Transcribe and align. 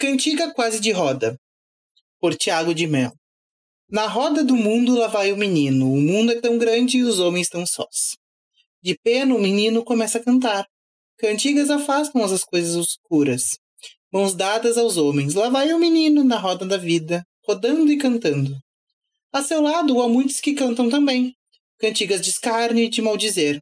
Cantiga 0.00 0.50
quase 0.54 0.80
de 0.80 0.92
roda, 0.92 1.36
por 2.18 2.34
Tiago 2.34 2.74
de 2.74 2.86
Mel. 2.86 3.12
Na 3.90 4.06
roda 4.06 4.42
do 4.42 4.56
mundo 4.56 4.94
lá 4.94 5.08
vai 5.08 5.30
o 5.30 5.36
menino, 5.36 5.92
o 5.92 6.00
mundo 6.00 6.32
é 6.32 6.40
tão 6.40 6.56
grande 6.56 6.96
e 6.96 7.02
os 7.02 7.18
homens 7.18 7.50
tão 7.50 7.66
sós. 7.66 8.16
De 8.82 8.96
pena 9.04 9.34
o 9.34 9.38
menino 9.38 9.84
começa 9.84 10.16
a 10.16 10.24
cantar. 10.24 10.66
Cantigas 11.18 11.68
afastam 11.68 12.24
as 12.24 12.42
coisas 12.42 12.76
oscuras. 12.76 13.58
Mãos 14.10 14.34
dadas 14.34 14.78
aos 14.78 14.96
homens, 14.96 15.34
lá 15.34 15.50
vai 15.50 15.70
o 15.74 15.78
menino 15.78 16.24
na 16.24 16.38
roda 16.38 16.64
da 16.64 16.78
vida, 16.78 17.22
rodando 17.46 17.92
e 17.92 17.98
cantando. 17.98 18.56
A 19.30 19.42
seu 19.42 19.60
lado 19.60 20.00
há 20.00 20.08
muitos 20.08 20.40
que 20.40 20.54
cantam 20.54 20.88
também, 20.88 21.34
cantigas 21.78 22.22
de 22.22 22.30
escárnio 22.30 22.84
e 22.84 22.88
de 22.88 23.02
maldizer. 23.02 23.60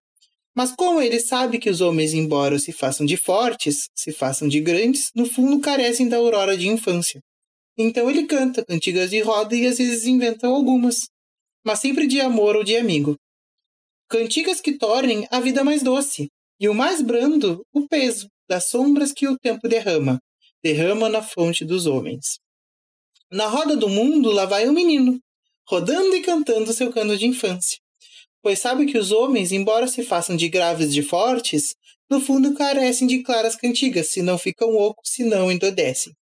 Mas 0.59 0.75
como 0.75 1.01
ele 1.01 1.21
sabe 1.21 1.61
que 1.61 1.71
os 1.71 1.81
homens, 1.81 2.15
embora 2.15 2.59
se 2.59 2.73
façam 2.73 3.07
de 3.07 3.17
fortes, 3.17 3.89
se 3.95 4.11
façam 4.11 4.49
de 4.49 4.59
grandes, 4.59 5.09
no 5.15 5.25
fundo 5.25 5.61
carecem 5.61 6.09
da 6.09 6.17
aurora 6.17 6.59
de 6.59 6.67
infância. 6.67 7.21
Então 7.79 8.11
ele 8.11 8.27
canta 8.27 8.65
cantigas 8.65 9.11
de 9.11 9.21
roda 9.21 9.55
e 9.55 9.65
às 9.69 9.79
vezes 9.79 10.05
inventam 10.05 10.53
algumas, 10.53 11.09
mas 11.65 11.79
sempre 11.79 12.09
de 12.09 12.21
amor 12.21 12.57
ou 12.57 12.65
de 12.65 12.77
amigo. 12.77 13.15
Cantigas 14.09 14.61
que 14.61 14.77
tornem 14.77 15.29
a 15.31 15.39
vida 15.39 15.63
mais 15.63 15.81
doce, 15.81 16.27
e 16.59 16.69
o 16.69 16.75
mais 16.75 17.01
brando, 17.01 17.63
o 17.73 17.87
peso 17.87 18.27
das 18.49 18.69
sombras 18.69 19.13
que 19.13 19.29
o 19.29 19.39
tempo 19.39 19.69
derrama, 19.69 20.19
derrama 20.61 21.09
na 21.09 21.23
fonte 21.23 21.65
dos 21.65 21.87
homens. 21.87 22.41
Na 23.31 23.47
roda 23.47 23.77
do 23.77 23.89
mundo 23.89 24.33
lá 24.33 24.45
vai 24.45 24.69
o 24.69 24.73
menino, 24.73 25.21
rodando 25.69 26.17
e 26.17 26.21
cantando 26.21 26.73
seu 26.73 26.93
cano 26.93 27.17
de 27.17 27.27
infância 27.27 27.79
pois 28.49 28.61
sabe 28.61 28.87
que 28.87 28.97
os 28.97 29.13
homens, 29.13 29.53
embora 29.53 29.87
se 29.87 30.03
façam 30.03 30.35
de 30.35 30.49
graves 30.49 30.91
de 30.91 31.03
fortes, 31.03 31.75
no 32.09 32.19
fundo 32.19 32.55
carecem 32.55 33.07
de 33.07 33.23
claras 33.23 33.55
cantigas, 33.55 34.09
se 34.09 34.23
não 34.23 34.39
ficam 34.39 34.75
ocos, 34.75 35.11
se 35.11 35.23
não 35.23 35.53
endodecem. 35.53 36.15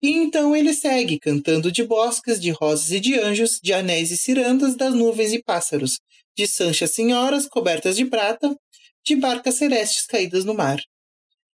E 0.00 0.12
então 0.12 0.54
ele 0.54 0.72
segue, 0.72 1.18
cantando 1.18 1.72
de 1.72 1.82
bosques, 1.82 2.40
de 2.40 2.52
rosas 2.52 2.92
e 2.92 3.00
de 3.00 3.18
anjos, 3.18 3.58
de 3.60 3.72
anéis 3.72 4.12
e 4.12 4.16
cirandas, 4.16 4.76
das 4.76 4.94
nuvens 4.94 5.32
e 5.32 5.42
pássaros, 5.42 5.98
de 6.38 6.46
sanchas 6.46 6.92
senhoras 6.92 7.48
cobertas 7.48 7.96
de 7.96 8.04
prata, 8.04 8.54
de 9.04 9.16
barcas 9.16 9.56
celestes 9.56 10.06
caídas 10.06 10.44
no 10.44 10.54
mar. 10.54 10.80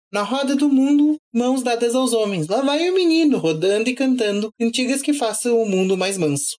Na 0.10 0.24
roda 0.24 0.56
do 0.56 0.70
mundo, 0.70 1.18
mãos 1.34 1.62
dadas 1.64 1.94
aos 1.96 2.14
homens, 2.14 2.48
lá 2.48 2.62
vai 2.62 2.90
o 2.90 2.96
menino, 2.96 3.40
rodando 3.40 3.90
e 3.90 3.94
cantando 3.94 4.54
cantigas 4.58 5.02
que 5.02 5.12
façam 5.12 5.62
o 5.62 5.68
mundo 5.68 5.98
mais 5.98 6.18
manso. 6.18 6.56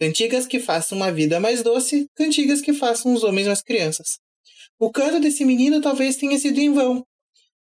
Cantigas 0.00 0.46
que 0.46 0.58
façam 0.58 0.98
uma 0.98 1.12
vida 1.12 1.38
mais 1.38 1.62
doce, 1.62 2.06
cantigas 2.16 2.60
que 2.60 2.72
façam 2.72 3.14
os 3.14 3.22
homens 3.22 3.46
mais 3.46 3.62
crianças. 3.62 4.18
O 4.78 4.90
canto 4.90 5.20
desse 5.20 5.44
menino 5.44 5.80
talvez 5.80 6.16
tenha 6.16 6.36
sido 6.36 6.58
em 6.58 6.72
vão, 6.72 7.04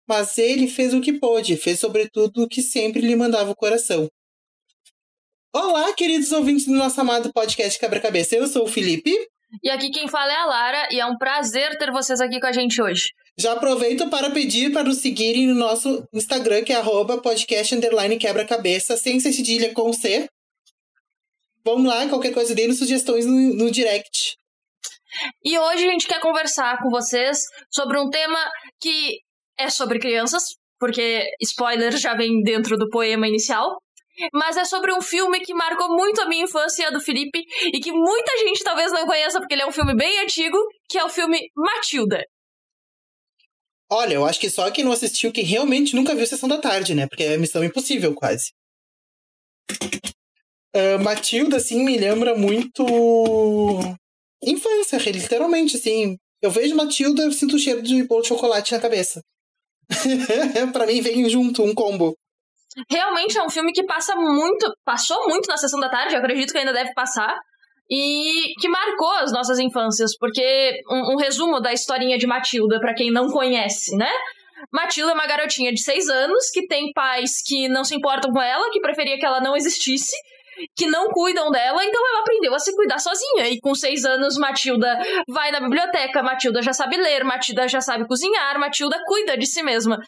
mas 0.07 0.37
ele 0.37 0.67
fez 0.67 0.93
o 0.93 1.01
que 1.01 1.13
pôde, 1.13 1.57
fez 1.57 1.79
sobretudo 1.79 2.43
o 2.43 2.47
que 2.47 2.61
sempre 2.61 3.01
lhe 3.01 3.15
mandava 3.15 3.51
o 3.51 3.55
coração. 3.55 4.07
Olá, 5.53 5.93
queridos 5.93 6.31
ouvintes 6.31 6.65
do 6.65 6.71
nosso 6.71 6.99
amado 7.01 7.33
podcast 7.33 7.77
Quebra-Cabeça. 7.77 8.37
Eu 8.37 8.47
sou 8.47 8.63
o 8.63 8.67
Felipe. 8.67 9.13
E 9.61 9.69
aqui 9.69 9.89
quem 9.89 10.07
fala 10.07 10.31
é 10.31 10.35
a 10.37 10.45
Lara, 10.45 10.87
e 10.91 11.01
é 11.01 11.05
um 11.05 11.17
prazer 11.17 11.77
ter 11.77 11.91
vocês 11.91 12.21
aqui 12.21 12.39
com 12.39 12.47
a 12.47 12.53
gente 12.53 12.81
hoje. 12.81 13.09
Já 13.37 13.51
aproveito 13.51 14.09
para 14.09 14.31
pedir 14.31 14.71
para 14.71 14.85
nos 14.85 14.99
seguirem 14.99 15.47
no 15.47 15.55
nosso 15.55 16.07
Instagram, 16.13 16.63
que 16.63 16.71
é 16.71 16.77
arroba 16.77 17.21
podcast 17.21 17.75
quebra-cabeça, 18.17 18.95
sem 18.95 19.19
cedilha 19.19 19.73
com 19.73 19.91
C, 19.91 20.29
Vamos 21.63 21.85
lá, 21.85 22.07
qualquer 22.09 22.33
coisa, 22.33 22.55
dê 22.55 22.71
sugestões 22.73 23.25
no, 23.25 23.53
no 23.53 23.71
direct. 23.71 24.37
E 25.43 25.57
hoje 25.57 25.87
a 25.87 25.91
gente 25.91 26.07
quer 26.07 26.19
conversar 26.19 26.79
com 26.81 26.89
vocês 26.89 27.39
sobre 27.69 27.99
um 27.99 28.09
tema 28.09 28.39
que 28.79 29.19
é 29.57 29.69
sobre 29.69 29.99
crianças, 29.99 30.55
porque 30.79 31.25
spoiler 31.41 31.95
já 31.97 32.15
vem 32.15 32.41
dentro 32.41 32.77
do 32.77 32.89
poema 32.89 33.27
inicial. 33.27 33.77
Mas 34.33 34.57
é 34.57 34.65
sobre 34.65 34.93
um 34.93 35.01
filme 35.01 35.39
que 35.39 35.53
marcou 35.53 35.95
muito 35.95 36.21
a 36.21 36.27
minha 36.27 36.43
infância 36.43 36.83
e 36.83 36.85
a 36.85 36.89
do 36.89 36.99
Felipe, 36.99 37.43
e 37.73 37.79
que 37.79 37.91
muita 37.91 38.37
gente 38.39 38.63
talvez 38.63 38.91
não 38.91 39.05
conheça 39.05 39.39
porque 39.39 39.53
ele 39.53 39.61
é 39.61 39.67
um 39.67 39.71
filme 39.71 39.95
bem 39.95 40.19
antigo, 40.19 40.57
que 40.89 40.97
é 40.97 41.03
o 41.03 41.09
filme 41.09 41.49
Matilda. 41.55 42.23
Olha, 43.89 44.13
eu 44.13 44.25
acho 44.25 44.39
que 44.39 44.49
só 44.49 44.69
quem 44.69 44.83
não 44.83 44.91
assistiu, 44.91 45.31
quem 45.31 45.43
realmente 45.43 45.95
nunca 45.95 46.13
viu 46.13 46.27
Sessão 46.27 46.47
da 46.47 46.57
Tarde, 46.57 46.93
né? 46.93 47.07
Porque 47.07 47.23
é 47.23 47.37
missão 47.37 47.63
impossível, 47.63 48.13
quase. 48.13 48.51
Uh, 50.75 51.03
Matilda, 51.03 51.57
assim, 51.57 51.83
me 51.83 51.97
lembra 51.97 52.35
muito 52.35 52.85
infância, 54.43 54.97
literalmente, 55.11 55.77
assim. 55.77 56.17
Eu 56.41 56.49
vejo 56.49 56.75
Matilda, 56.75 57.23
eu 57.23 57.31
sinto 57.31 57.55
o 57.55 57.59
cheiro 57.59 57.81
de 57.81 58.03
bolo 58.03 58.21
de 58.21 58.29
chocolate 58.29 58.71
na 58.71 58.79
cabeça. 58.79 59.21
para 60.73 60.87
mim 60.87 61.01
vem 61.01 61.29
junto 61.29 61.63
um 61.63 61.73
combo. 61.73 62.15
Realmente 62.89 63.37
é 63.37 63.43
um 63.43 63.49
filme 63.49 63.73
que 63.73 63.83
passa 63.83 64.15
muito, 64.15 64.73
passou 64.85 65.27
muito 65.27 65.47
na 65.47 65.57
sessão 65.57 65.79
da 65.79 65.89
tarde, 65.89 66.15
eu 66.15 66.19
acredito 66.19 66.51
que 66.51 66.57
ainda 66.57 66.71
deve 66.71 66.93
passar, 66.93 67.37
e 67.89 68.53
que 68.59 68.69
marcou 68.69 69.11
as 69.15 69.33
nossas 69.33 69.59
infâncias, 69.59 70.17
porque 70.17 70.81
um, 70.89 71.13
um 71.13 71.17
resumo 71.17 71.59
da 71.59 71.73
historinha 71.73 72.17
de 72.17 72.25
Matilda, 72.25 72.79
para 72.79 72.93
quem 72.93 73.11
não 73.11 73.29
conhece, 73.29 73.95
né? 73.97 74.09
Matilda 74.71 75.11
é 75.11 75.13
uma 75.13 75.27
garotinha 75.27 75.73
de 75.73 75.81
seis 75.81 76.07
anos 76.07 76.49
que 76.51 76.65
tem 76.67 76.93
pais 76.93 77.41
que 77.45 77.67
não 77.67 77.83
se 77.83 77.93
importam 77.93 78.31
com 78.31 78.41
ela, 78.41 78.69
que 78.71 78.79
preferia 78.79 79.17
que 79.17 79.25
ela 79.25 79.41
não 79.41 79.57
existisse, 79.57 80.15
que 80.75 80.87
não 80.87 81.09
cuidam 81.09 81.49
dela, 81.49 81.83
então 81.83 82.07
ela 82.07 82.21
aprendeu 82.21 82.53
a 82.53 82.59
se 82.59 82.75
cuidar 82.75 82.99
sozinha. 82.99 83.47
E 83.47 83.59
com 83.59 83.73
seis 83.73 84.05
anos, 84.05 84.37
Matilda 84.37 84.97
vai 85.29 85.51
na 85.51 85.59
biblioteca, 85.59 86.23
Matilda 86.23 86.61
já 86.61 86.73
sabe 86.73 86.97
ler, 86.97 87.23
Matilda 87.23 87.67
já 87.67 87.81
sabe 87.81 88.07
cozinhar, 88.07 88.59
Matilda 88.59 89.01
cuida 89.05 89.37
de 89.37 89.45
si 89.45 89.63
mesma. 89.63 89.99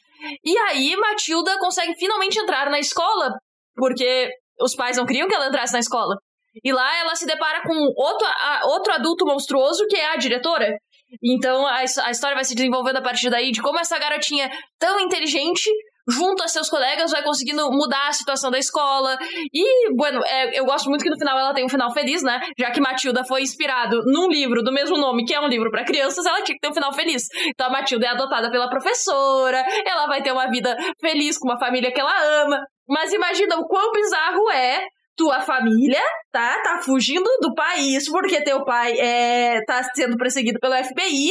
E 0.44 0.58
aí, 0.58 0.96
Matilda 0.96 1.58
consegue 1.60 1.96
finalmente 1.96 2.40
entrar 2.40 2.70
na 2.70 2.80
escola, 2.80 3.32
porque 3.76 4.30
os 4.60 4.76
pais 4.76 4.98
não 4.98 5.06
queriam 5.06 5.28
que 5.28 5.36
ela 5.36 5.48
entrasse 5.48 5.74
na 5.74 5.80
escola. 5.80 6.16
E 6.64 6.72
lá 6.72 6.98
ela 7.00 7.16
se 7.16 7.26
depara 7.26 7.64
com 7.64 7.74
outro, 7.74 8.28
outro 8.66 8.94
adulto 8.94 9.26
monstruoso, 9.26 9.88
que 9.88 9.96
é 9.96 10.08
a 10.08 10.18
diretora. 10.18 10.78
Então 11.24 11.66
a, 11.66 11.80
a 11.80 12.12
história 12.12 12.36
vai 12.36 12.44
se 12.44 12.56
desenvolvendo 12.56 12.98
a 12.98 13.02
partir 13.02 13.30
daí 13.30 13.52
de 13.52 13.62
como 13.62 13.80
essa 13.80 13.98
garotinha 14.00 14.50
tão 14.80 15.00
inteligente 15.00 15.70
junto 16.08 16.44
a 16.44 16.48
seus 16.48 16.70
colegas, 16.70 17.12
vai 17.12 17.24
conseguindo 17.24 17.70
mudar 17.72 18.08
a 18.08 18.14
situação 18.14 18.52
da 18.52 18.60
escola. 18.60 19.18
E, 19.54 19.94
bueno, 19.96 20.22
é, 20.26 20.60
eu 20.60 20.66
gosto 20.66 20.90
muito 20.90 21.04
que 21.04 21.10
no 21.10 21.18
final 21.18 21.38
ela 21.38 21.54
tem 21.54 21.66
um 21.66 21.70
final 21.70 21.92
feliz, 21.94 22.22
né? 22.24 22.40
Já 22.58 22.72
que 22.72 22.82
Matilda 22.82 23.24
foi 23.24 23.42
inspirado 23.42 24.02
num 24.06 24.28
livro 24.28 24.62
do 24.64 24.72
mesmo 24.72 24.98
nome, 24.98 25.26
que 25.26 25.34
é 25.34 25.40
um 25.40 25.48
livro 25.48 25.72
para 25.72 25.86
crianças, 25.86 26.26
ela 26.26 26.42
tinha 26.42 26.56
que 26.56 26.62
ter 26.62 26.70
um 26.70 26.74
final 26.74 26.94
feliz. 26.94 27.24
Então 27.48 27.68
a 27.68 27.72
Matilda 27.72 28.06
é 28.06 28.10
adotada 28.10 28.52
pela 28.52 28.70
professora, 28.70 29.64
ela 29.86 30.08
vai 30.08 30.22
ter 30.22 30.32
uma 30.32 30.50
vida 30.50 30.76
feliz 31.00 31.38
com 31.38 31.48
uma 31.48 31.60
família 31.60 31.92
que 31.92 32.00
ela 32.00 32.44
ama. 32.44 32.60
Mas 32.88 33.14
imagina 33.14 33.58
o 33.58 33.68
quão 33.68 33.92
bizarro 33.92 34.52
é 34.52 34.86
tua 35.16 35.42
família, 35.42 36.02
tá? 36.32 36.62
Tá 36.64 36.82
fugindo 36.82 37.30
do 37.40 37.54
país 37.54 38.10
porque 38.10 38.44
teu 38.44 38.64
pai 38.66 38.94
é, 39.00 39.64
tá 39.66 39.82
sendo 39.96 40.18
perseguido 40.18 40.60
pelo 40.60 40.76
FBI. 40.76 41.30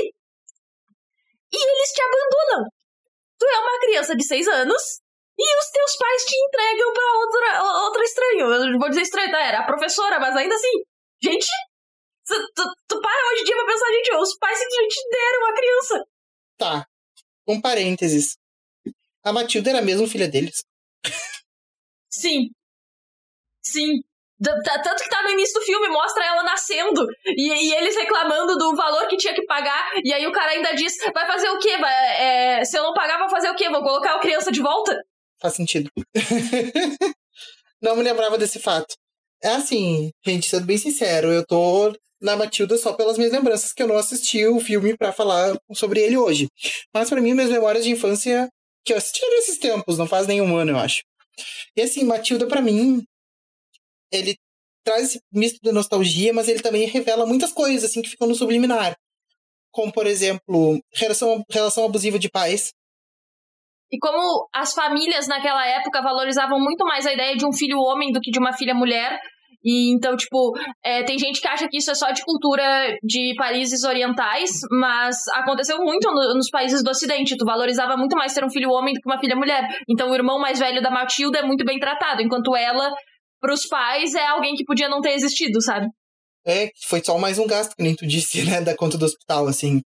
E 1.54 1.56
eles 1.56 1.88
te 1.92 2.00
abandonam 2.02 2.81
tu 3.42 3.46
é 3.48 3.58
uma 3.58 3.80
criança 3.80 4.14
de 4.14 4.24
6 4.24 4.46
anos 4.46 5.00
e 5.36 5.58
os 5.58 5.70
teus 5.70 5.96
pais 5.96 6.24
te 6.24 6.36
entregam 6.36 6.92
pra 6.92 7.12
outra, 7.18 7.82
outra 7.86 8.04
estranho. 8.04 8.72
Eu 8.72 8.78
vou 8.78 8.88
dizer 8.88 9.02
estranho, 9.02 9.32
tá? 9.32 9.42
Era 9.42 9.58
a 9.60 9.66
professora, 9.66 10.20
mas 10.20 10.36
ainda 10.36 10.54
assim. 10.54 10.84
Gente, 11.20 11.48
tu, 12.24 12.34
tu, 12.54 12.62
tu 12.86 13.00
para 13.00 13.32
hoje 13.32 13.42
em 13.42 13.44
dia 13.44 13.56
pra 13.56 13.66
pensar, 13.66 13.86
gente, 13.90 14.14
os 14.14 14.38
pais 14.38 14.58
simplesmente 14.58 15.08
deram 15.10 15.46
a 15.46 15.54
criança. 15.54 16.04
Tá. 16.56 16.86
Um 17.48 17.60
parênteses. 17.60 18.36
A 19.24 19.32
Matilda 19.32 19.70
era 19.70 19.82
mesmo 19.82 20.06
filha 20.06 20.28
deles? 20.28 20.62
Sim. 22.08 22.50
Sim. 23.60 24.02
Tanto 24.42 25.02
que 25.02 25.08
tá 25.08 25.22
no 25.22 25.30
início 25.30 25.58
do 25.58 25.64
filme, 25.64 25.88
mostra 25.88 26.24
ela 26.24 26.42
nascendo 26.42 27.06
e, 27.26 27.52
e, 27.52 27.74
eles 27.74 27.96
reclamando 27.96 28.56
do 28.56 28.74
valor 28.74 29.06
que 29.06 29.16
tinha 29.16 29.34
que 29.34 29.44
pagar. 29.46 29.92
E 30.02 30.12
aí 30.12 30.26
o 30.26 30.32
cara 30.32 30.52
ainda 30.52 30.74
diz: 30.74 30.96
vai 31.14 31.26
fazer 31.26 31.48
o 31.48 31.58
quê? 31.58 31.76
Vai, 31.78 31.92
é, 32.20 32.64
se 32.64 32.76
eu 32.76 32.82
não 32.82 32.92
pagar, 32.92 33.18
vai 33.18 33.30
fazer 33.30 33.50
o 33.50 33.54
quê? 33.54 33.68
Vou 33.70 33.82
colocar 33.82 34.16
a 34.16 34.20
criança 34.20 34.50
de 34.50 34.60
volta? 34.60 35.00
Faz 35.40 35.54
sentido. 35.54 35.90
não 37.80 37.96
me 37.96 38.02
lembrava 38.02 38.36
desse 38.36 38.58
fato. 38.58 38.94
É 39.42 39.50
assim, 39.50 40.10
gente, 40.24 40.48
sendo 40.48 40.66
bem 40.66 40.78
sincero, 40.78 41.32
eu 41.32 41.44
tô 41.44 41.92
na 42.20 42.36
Matilda 42.36 42.78
só 42.78 42.92
pelas 42.92 43.18
minhas 43.18 43.32
lembranças, 43.32 43.72
que 43.72 43.82
eu 43.82 43.88
não 43.88 43.96
assisti 43.96 44.46
o 44.46 44.60
filme 44.60 44.96
para 44.96 45.12
falar 45.12 45.56
sobre 45.72 46.00
ele 46.00 46.16
hoje. 46.16 46.48
Mas 46.94 47.10
para 47.10 47.20
mim, 47.20 47.34
minhas 47.34 47.50
memórias 47.50 47.84
de 47.84 47.90
infância, 47.90 48.48
que 48.84 48.92
eu 48.92 48.96
assisti 48.96 49.26
nesses 49.30 49.58
tempos, 49.58 49.98
não 49.98 50.06
faz 50.06 50.28
nenhum 50.28 50.56
ano, 50.56 50.70
eu 50.70 50.78
acho. 50.78 51.02
E 51.76 51.82
assim, 51.82 52.04
Matilda, 52.04 52.46
para 52.46 52.62
mim, 52.62 53.02
ele 54.12 54.36
traz 54.84 55.04
esse 55.04 55.20
misto 55.32 55.58
de 55.62 55.72
nostalgia, 55.72 56.32
mas 56.32 56.48
ele 56.48 56.60
também 56.60 56.86
revela 56.86 57.26
muitas 57.26 57.52
coisas 57.52 57.84
assim 57.84 58.02
que 58.02 58.10
ficam 58.10 58.28
no 58.28 58.34
subliminar. 58.34 58.94
Como, 59.70 59.92
por 59.92 60.06
exemplo, 60.06 60.78
relação, 60.94 61.42
relação 61.50 61.84
abusiva 61.84 62.18
de 62.18 62.28
pais. 62.28 62.72
E 63.90 63.98
como 63.98 64.48
as 64.54 64.74
famílias 64.74 65.28
naquela 65.28 65.66
época 65.66 66.02
valorizavam 66.02 66.58
muito 66.58 66.84
mais 66.84 67.06
a 67.06 67.12
ideia 67.12 67.36
de 67.36 67.46
um 67.46 67.52
filho 67.52 67.78
homem 67.78 68.10
do 68.10 68.20
que 68.20 68.30
de 68.30 68.38
uma 68.38 68.52
filha 68.52 68.74
mulher. 68.74 69.20
E 69.64 69.92
então, 69.94 70.16
tipo, 70.16 70.52
é, 70.84 71.04
tem 71.04 71.18
gente 71.18 71.40
que 71.40 71.46
acha 71.46 71.68
que 71.68 71.76
isso 71.76 71.90
é 71.90 71.94
só 71.94 72.10
de 72.10 72.24
cultura 72.24 72.96
de 73.02 73.34
países 73.36 73.84
orientais, 73.84 74.50
mas 74.70 75.16
aconteceu 75.34 75.78
muito 75.78 76.10
no, 76.10 76.34
nos 76.34 76.50
países 76.50 76.82
do 76.82 76.90
Ocidente. 76.90 77.36
Tu 77.36 77.44
valorizava 77.44 77.96
muito 77.96 78.16
mais 78.16 78.34
ter 78.34 78.44
um 78.44 78.50
filho 78.50 78.70
homem 78.70 78.92
do 78.92 79.00
que 79.00 79.08
uma 79.08 79.20
filha 79.20 79.36
mulher. 79.36 79.68
Então, 79.88 80.10
o 80.10 80.14
irmão 80.14 80.40
mais 80.40 80.58
velho 80.58 80.82
da 80.82 80.90
Matilda 80.90 81.38
é 81.38 81.42
muito 81.42 81.64
bem 81.64 81.78
tratado, 81.78 82.22
enquanto 82.22 82.56
ela, 82.56 82.92
pros 83.42 83.66
pais, 83.66 84.14
é 84.14 84.26
alguém 84.28 84.54
que 84.54 84.64
podia 84.64 84.88
não 84.88 85.00
ter 85.00 85.14
existido, 85.14 85.60
sabe? 85.60 85.88
É, 86.46 86.70
foi 86.86 87.02
só 87.04 87.18
mais 87.18 87.38
um 87.38 87.46
gasto, 87.46 87.74
que 87.76 87.82
nem 87.82 87.94
tu 87.94 88.06
disse, 88.06 88.44
né, 88.44 88.60
da 88.60 88.76
conta 88.76 88.96
do 88.96 89.04
hospital, 89.04 89.46
assim. 89.48 89.80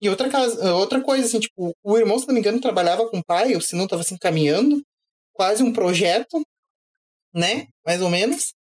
E 0.00 0.08
outra, 0.08 0.28
casa, 0.28 0.74
outra 0.74 1.00
coisa, 1.00 1.24
assim, 1.24 1.38
tipo, 1.38 1.72
o 1.82 1.96
irmão, 1.96 2.18
se 2.18 2.26
não 2.26 2.34
me 2.34 2.40
engano, 2.40 2.60
trabalhava 2.60 3.08
com 3.08 3.18
o 3.18 3.24
pai, 3.24 3.54
ou 3.54 3.60
se 3.60 3.76
não, 3.76 3.86
tava 3.86 4.02
se 4.02 4.08
assim, 4.08 4.16
encaminhando, 4.16 4.82
quase 5.32 5.62
um 5.62 5.72
projeto, 5.72 6.42
né? 7.32 7.68
Mais 7.86 8.02
ou 8.02 8.10
menos. 8.10 8.52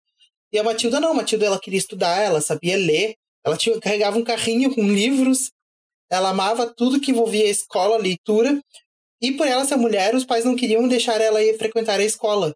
E 0.53 0.59
a 0.59 0.63
Matilda 0.63 1.01
não, 1.01 1.13
a 1.13 1.15
Matilda 1.15 1.47
ela 1.47 1.59
queria 1.59 1.79
estudar, 1.79 2.19
ela 2.19 2.43
sabia 2.43 2.77
ler, 2.77 3.15
ela 3.45 3.57
tinha, 3.57 3.81
carregava 3.81 4.19
um 4.19 4.25
carrinho 4.25 4.75
com 4.75 4.83
livros, 4.83 5.51
ela 6.11 6.31
amava 6.31 6.73
tudo 6.75 7.01
que 7.01 7.11
envolvia 7.11 7.49
escola, 7.49 7.97
leitura. 7.97 8.61
E 9.23 9.33
por 9.33 9.47
ela 9.47 9.65
ser 9.65 9.77
mulher, 9.77 10.15
os 10.15 10.25
pais 10.25 10.45
não 10.45 10.57
queriam 10.57 10.87
deixar 10.89 11.21
ela 11.21 11.43
ir 11.43 11.57
frequentar 11.57 12.01
a 12.01 12.05
escola. 12.05 12.55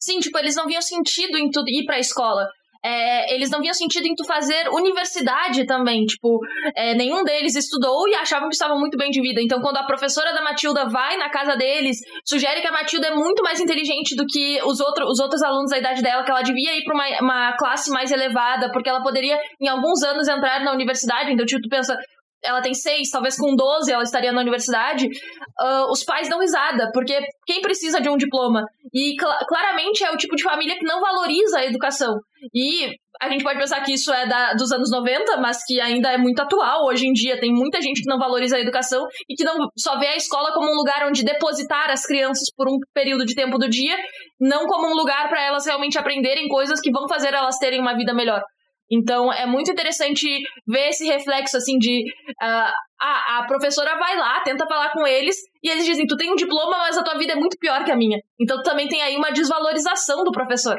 Sim, 0.00 0.18
tipo, 0.18 0.38
eles 0.38 0.56
não 0.56 0.66
viam 0.66 0.82
sentido 0.82 1.38
em 1.38 1.50
tudo 1.50 1.68
ir 1.68 1.84
pra 1.84 1.98
escola 1.98 2.46
é, 2.86 3.34
eles 3.34 3.50
não 3.50 3.60
viam 3.60 3.74
sentido 3.74 4.06
em 4.06 4.14
tu 4.14 4.24
fazer 4.24 4.68
universidade 4.70 5.66
também. 5.66 6.04
Tipo, 6.04 6.38
é, 6.76 6.94
nenhum 6.94 7.24
deles 7.24 7.56
estudou 7.56 8.08
e 8.08 8.14
achavam 8.14 8.48
que 8.48 8.54
estavam 8.54 8.78
muito 8.78 8.96
bem 8.96 9.10
de 9.10 9.20
vida. 9.20 9.40
Então, 9.42 9.60
quando 9.60 9.78
a 9.78 9.84
professora 9.84 10.32
da 10.32 10.40
Matilda 10.40 10.88
vai 10.88 11.16
na 11.16 11.28
casa 11.28 11.56
deles, 11.56 11.98
sugere 12.24 12.60
que 12.60 12.66
a 12.68 12.72
Matilda 12.72 13.08
é 13.08 13.14
muito 13.14 13.42
mais 13.42 13.58
inteligente 13.58 14.14
do 14.14 14.24
que 14.24 14.60
os, 14.62 14.78
outro, 14.78 15.04
os 15.06 15.18
outros 15.18 15.42
alunos 15.42 15.70
da 15.70 15.78
idade 15.78 16.00
dela, 16.00 16.22
que 16.22 16.30
ela 16.30 16.42
devia 16.42 16.78
ir 16.78 16.84
para 16.84 16.94
uma, 16.94 17.20
uma 17.20 17.56
classe 17.56 17.90
mais 17.90 18.12
elevada, 18.12 18.70
porque 18.70 18.88
ela 18.88 19.02
poderia, 19.02 19.36
em 19.60 19.66
alguns 19.66 20.04
anos, 20.04 20.28
entrar 20.28 20.62
na 20.62 20.72
universidade. 20.72 21.32
Então, 21.32 21.44
tipo, 21.44 21.62
tu 21.62 21.68
pensa, 21.68 21.98
ela 22.46 22.62
tem 22.62 22.72
seis, 22.72 23.10
talvez 23.10 23.36
com 23.36 23.54
12 23.54 23.92
ela 23.92 24.02
estaria 24.02 24.32
na 24.32 24.40
universidade, 24.40 25.06
uh, 25.06 25.90
os 25.90 26.04
pais 26.04 26.28
dão 26.28 26.40
risada, 26.40 26.90
porque 26.92 27.18
quem 27.46 27.60
precisa 27.60 28.00
de 28.00 28.08
um 28.08 28.16
diploma? 28.16 28.64
E 28.94 29.14
cl 29.18 29.46
claramente 29.48 30.04
é 30.04 30.10
o 30.10 30.16
tipo 30.16 30.36
de 30.36 30.42
família 30.42 30.78
que 30.78 30.84
não 30.84 31.00
valoriza 31.00 31.58
a 31.58 31.66
educação. 31.66 32.14
E 32.54 32.94
a 33.20 33.28
gente 33.28 33.42
pode 33.42 33.58
pensar 33.58 33.80
que 33.80 33.92
isso 33.92 34.12
é 34.12 34.26
da, 34.26 34.52
dos 34.54 34.70
anos 34.70 34.90
90, 34.90 35.38
mas 35.38 35.64
que 35.64 35.80
ainda 35.80 36.10
é 36.10 36.18
muito 36.18 36.40
atual. 36.40 36.86
Hoje 36.86 37.06
em 37.06 37.12
dia 37.12 37.40
tem 37.40 37.52
muita 37.52 37.80
gente 37.80 38.02
que 38.02 38.08
não 38.08 38.18
valoriza 38.18 38.56
a 38.56 38.60
educação 38.60 39.06
e 39.28 39.34
que 39.34 39.44
não 39.44 39.68
só 39.76 39.98
vê 39.98 40.08
a 40.08 40.16
escola 40.16 40.52
como 40.52 40.70
um 40.70 40.76
lugar 40.76 41.06
onde 41.06 41.24
depositar 41.24 41.90
as 41.90 42.04
crianças 42.06 42.48
por 42.54 42.68
um 42.68 42.78
período 42.94 43.24
de 43.24 43.34
tempo 43.34 43.58
do 43.58 43.68
dia, 43.68 43.96
não 44.40 44.66
como 44.66 44.86
um 44.86 44.94
lugar 44.94 45.28
para 45.28 45.42
elas 45.42 45.66
realmente 45.66 45.98
aprenderem 45.98 46.48
coisas 46.48 46.80
que 46.80 46.90
vão 46.90 47.08
fazer 47.08 47.32
elas 47.32 47.58
terem 47.58 47.80
uma 47.80 47.96
vida 47.96 48.12
melhor. 48.12 48.42
Então 48.90 49.32
é 49.32 49.46
muito 49.46 49.70
interessante 49.70 50.26
ver 50.66 50.88
esse 50.90 51.04
reflexo 51.04 51.56
assim 51.56 51.76
de 51.78 52.04
uh, 52.42 52.72
a, 53.00 53.38
a 53.38 53.46
professora 53.46 53.98
vai 53.98 54.16
lá, 54.16 54.40
tenta 54.42 54.66
falar 54.66 54.92
com 54.92 55.06
eles 55.06 55.36
e 55.62 55.68
eles 55.68 55.84
dizem: 55.84 56.06
tu 56.06 56.16
tem 56.16 56.32
um 56.32 56.36
diploma, 56.36 56.78
mas 56.78 56.96
a 56.96 57.02
tua 57.02 57.18
vida 57.18 57.32
é 57.32 57.36
muito 57.36 57.58
pior 57.58 57.84
que 57.84 57.90
a 57.90 57.96
minha. 57.96 58.20
Então 58.40 58.62
também 58.62 58.88
tem 58.88 59.02
aí 59.02 59.16
uma 59.16 59.32
desvalorização 59.32 60.22
do 60.24 60.30
professor. 60.30 60.78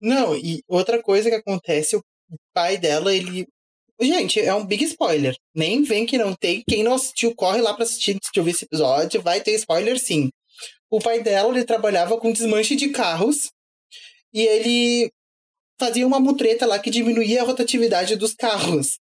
Não, 0.00 0.36
e 0.36 0.62
outra 0.68 1.02
coisa 1.02 1.28
que 1.28 1.36
acontece, 1.36 1.96
o 1.96 2.02
pai 2.54 2.76
dela, 2.76 3.14
ele. 3.14 3.46
Gente, 4.00 4.38
é 4.40 4.54
um 4.54 4.64
big 4.64 4.84
spoiler. 4.84 5.34
Nem 5.52 5.82
vem 5.82 6.06
que 6.06 6.16
não 6.16 6.32
tem. 6.32 6.62
Quem 6.68 6.84
não 6.84 6.94
assistiu, 6.94 7.34
corre 7.34 7.60
lá 7.60 7.74
pra 7.74 7.82
assistir 7.82 8.16
de 8.32 8.38
ouvir 8.38 8.52
esse 8.52 8.64
episódio. 8.64 9.20
Vai 9.20 9.40
ter 9.40 9.54
spoiler 9.54 9.98
sim. 9.98 10.30
O 10.88 11.00
pai 11.00 11.20
dela, 11.20 11.50
ele 11.50 11.64
trabalhava 11.64 12.16
com 12.16 12.32
desmanche 12.32 12.76
de 12.76 12.90
carros. 12.90 13.50
E 14.32 14.42
ele 14.42 15.10
fazia 15.78 16.06
uma 16.06 16.20
mutreta 16.20 16.66
lá 16.66 16.78
que 16.78 16.90
diminuía 16.90 17.42
a 17.42 17.44
rotatividade 17.44 18.16
dos 18.16 18.34
carros. 18.34 18.98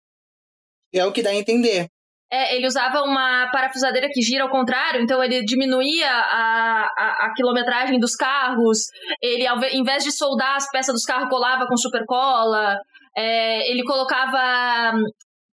É 0.93 1.05
o 1.05 1.13
que 1.13 1.23
dá 1.23 1.31
a 1.31 1.35
entender. 1.35 1.89
É, 2.31 2.57
ele 2.57 2.67
usava 2.67 3.03
uma 3.03 3.49
parafusadeira 3.53 4.09
que 4.11 4.21
gira 4.21 4.43
ao 4.43 4.51
contrário, 4.51 5.01
então 5.01 5.23
ele 5.23 5.45
diminuía 5.45 6.11
a, 6.11 6.89
a, 6.99 7.27
a, 7.27 7.35
quilometragem 7.37 8.01
dos 8.01 8.17
carros. 8.17 8.87
Ele, 9.23 9.47
ao 9.47 9.61
vez 9.61 10.03
de 10.03 10.11
soldar 10.11 10.57
as 10.57 10.69
peças 10.71 10.93
dos 10.93 11.05
carros, 11.05 11.29
colava 11.29 11.67
com 11.67 11.77
super 11.77 12.05
cola. 12.05 12.77
É, 13.17 13.71
ele 13.71 13.85
colocava 13.85 14.93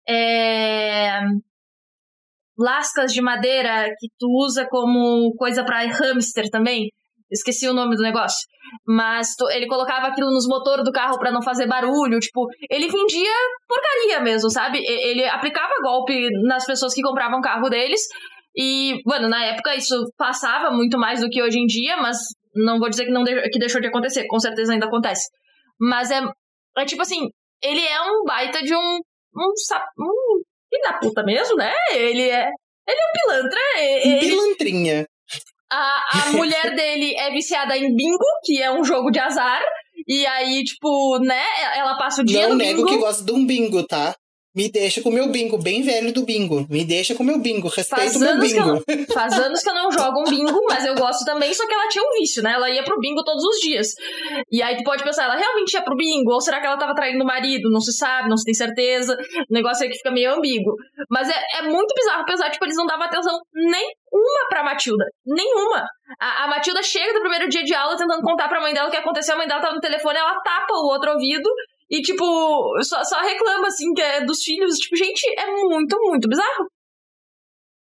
é, 0.06 1.20
lascas 2.58 3.12
de 3.12 3.22
madeira 3.22 3.86
que 3.98 4.08
tu 4.18 4.26
usa 4.44 4.66
como 4.68 5.34
coisa 5.36 5.64
para 5.64 5.86
hamster 5.86 6.50
também. 6.50 6.90
Esqueci 7.30 7.66
o 7.66 7.74
nome 7.74 7.96
do 7.96 8.02
negócio. 8.02 8.46
Mas 8.86 9.34
ele 9.50 9.66
colocava 9.66 10.06
aquilo 10.06 10.30
nos 10.30 10.46
motores 10.46 10.84
do 10.84 10.92
carro 10.92 11.18
para 11.18 11.30
não 11.30 11.42
fazer 11.42 11.66
barulho. 11.66 12.18
Tipo, 12.20 12.46
ele 12.70 12.88
vendia 12.88 13.32
porcaria 13.66 14.20
mesmo, 14.20 14.50
sabe? 14.50 14.78
Ele 14.84 15.24
aplicava 15.26 15.74
golpe 15.82 16.28
nas 16.44 16.64
pessoas 16.66 16.94
que 16.94 17.02
compravam 17.02 17.40
carro 17.40 17.68
deles. 17.68 18.00
E, 18.56 19.00
bueno, 19.04 19.28
na 19.28 19.44
época 19.44 19.76
isso 19.76 19.94
passava 20.16 20.70
muito 20.70 20.98
mais 20.98 21.20
do 21.20 21.28
que 21.28 21.42
hoje 21.42 21.58
em 21.58 21.66
dia, 21.66 21.96
mas 21.96 22.18
não 22.54 22.78
vou 22.78 22.88
dizer 22.88 23.04
que, 23.04 23.10
não 23.10 23.22
de 23.22 23.40
que 23.50 23.58
deixou 23.58 23.80
de 23.80 23.86
acontecer. 23.86 24.26
Com 24.26 24.40
certeza 24.40 24.72
ainda 24.72 24.86
acontece. 24.86 25.28
Mas 25.78 26.10
é, 26.10 26.20
é 26.76 26.84
tipo 26.84 27.02
assim, 27.02 27.28
ele 27.62 27.84
é 27.84 28.00
um 28.02 28.24
baita 28.24 28.62
de 28.62 28.74
um. 28.74 29.00
Um, 29.36 29.52
um 30.00 30.42
filho 30.68 30.82
da 30.82 30.98
puta 30.98 31.22
mesmo, 31.22 31.56
né? 31.56 31.72
Ele 31.92 32.28
é. 32.28 32.48
Ele 32.88 32.98
é 32.98 33.04
um 33.04 33.12
pilantra. 33.12 33.60
Ele, 33.78 34.20
Pilantrinha. 34.20 35.06
A, 35.70 36.28
a 36.28 36.32
mulher 36.36 36.74
dele 36.74 37.14
é 37.16 37.30
viciada 37.30 37.76
em 37.76 37.94
bingo, 37.94 38.24
que 38.44 38.60
é 38.62 38.70
um 38.72 38.84
jogo 38.84 39.10
de 39.10 39.18
azar. 39.18 39.60
E 40.06 40.26
aí, 40.26 40.64
tipo, 40.64 41.18
né, 41.18 41.42
ela 41.76 41.96
passa 41.98 42.22
o 42.22 42.24
dia 42.24 42.42
Não 42.42 42.50
no 42.50 42.56
nego 42.56 42.84
bingo. 42.84 42.88
que 42.88 42.96
gosta 42.98 43.22
de 43.24 43.32
um 43.32 43.44
bingo, 43.44 43.86
tá? 43.86 44.14
Me 44.58 44.68
deixa 44.68 45.00
com 45.00 45.10
o 45.10 45.12
meu 45.12 45.28
bingo, 45.28 45.56
bem 45.56 45.82
velho 45.82 46.12
do 46.12 46.24
bingo. 46.24 46.66
Me 46.68 46.84
deixa 46.84 47.14
com 47.14 47.22
o 47.22 47.26
meu 47.26 47.38
bingo, 47.38 47.68
respeita 47.68 48.18
o 48.18 48.20
meu 48.20 48.40
bingo. 48.40 48.82
Eu, 48.88 49.06
faz 49.14 49.38
anos 49.38 49.62
que 49.62 49.70
eu 49.70 49.74
não 49.74 49.92
jogo 49.92 50.22
um 50.22 50.24
bingo, 50.24 50.60
mas 50.68 50.84
eu 50.84 50.96
gosto 50.96 51.24
também, 51.24 51.54
só 51.54 51.64
que 51.64 51.72
ela 51.72 51.86
tinha 51.86 52.02
um 52.02 52.10
vício, 52.18 52.42
né? 52.42 52.54
Ela 52.54 52.68
ia 52.68 52.82
pro 52.82 52.98
bingo 52.98 53.22
todos 53.22 53.44
os 53.44 53.60
dias. 53.60 53.86
E 54.50 54.60
aí 54.60 54.76
tu 54.76 54.82
pode 54.82 55.04
pensar, 55.04 55.26
ela 55.26 55.36
realmente 55.36 55.74
ia 55.74 55.80
pro 55.80 55.94
bingo? 55.94 56.32
Ou 56.32 56.40
será 56.40 56.60
que 56.60 56.66
ela 56.66 56.76
tava 56.76 56.92
traindo 56.92 57.22
o 57.22 57.26
marido? 57.26 57.70
Não 57.70 57.80
se 57.80 57.92
sabe, 57.92 58.28
não 58.28 58.36
se 58.36 58.44
tem 58.44 58.52
certeza. 58.52 59.16
O 59.48 59.54
negócio 59.54 59.86
é 59.86 59.88
que 59.88 59.94
fica 59.94 60.10
meio 60.10 60.34
ambíguo. 60.34 60.74
Mas 61.08 61.30
é, 61.30 61.40
é 61.58 61.62
muito 61.62 61.94
bizarro 61.94 62.24
pensar, 62.24 62.50
tipo, 62.50 62.64
eles 62.64 62.76
não 62.76 62.84
davam 62.84 63.06
atenção 63.06 63.38
nenhuma 63.54 64.48
pra 64.48 64.64
Matilda. 64.64 65.04
Nenhuma. 65.24 65.84
A, 66.18 66.46
a, 66.46 66.48
Matilda 66.48 66.82
chega 66.82 67.12
do 67.12 67.20
primeiro 67.20 67.48
dia 67.48 67.62
de 67.62 67.74
aula 67.74 67.96
tentando 67.96 68.22
contar 68.22 68.48
pra 68.48 68.60
mãe 68.60 68.74
dela 68.74 68.88
o 68.88 68.90
que 68.90 68.96
aconteceu, 68.96 69.36
a 69.36 69.38
mãe 69.38 69.46
dela 69.46 69.60
tá 69.60 69.72
no 69.72 69.78
telefone, 69.78 70.18
ela 70.18 70.34
tapa 70.40 70.74
o 70.74 70.90
outro 70.90 71.12
ouvido 71.12 71.48
e, 71.90 72.02
tipo, 72.02 72.24
só, 72.82 73.02
só 73.04 73.20
reclama, 73.20 73.68
assim, 73.68 73.92
que 73.94 74.02
é 74.02 74.24
dos 74.24 74.42
filhos. 74.42 74.76
Tipo, 74.76 74.96
gente, 74.96 75.22
é 75.38 75.46
muito, 75.46 75.98
muito 76.02 76.28
bizarro. 76.28 76.68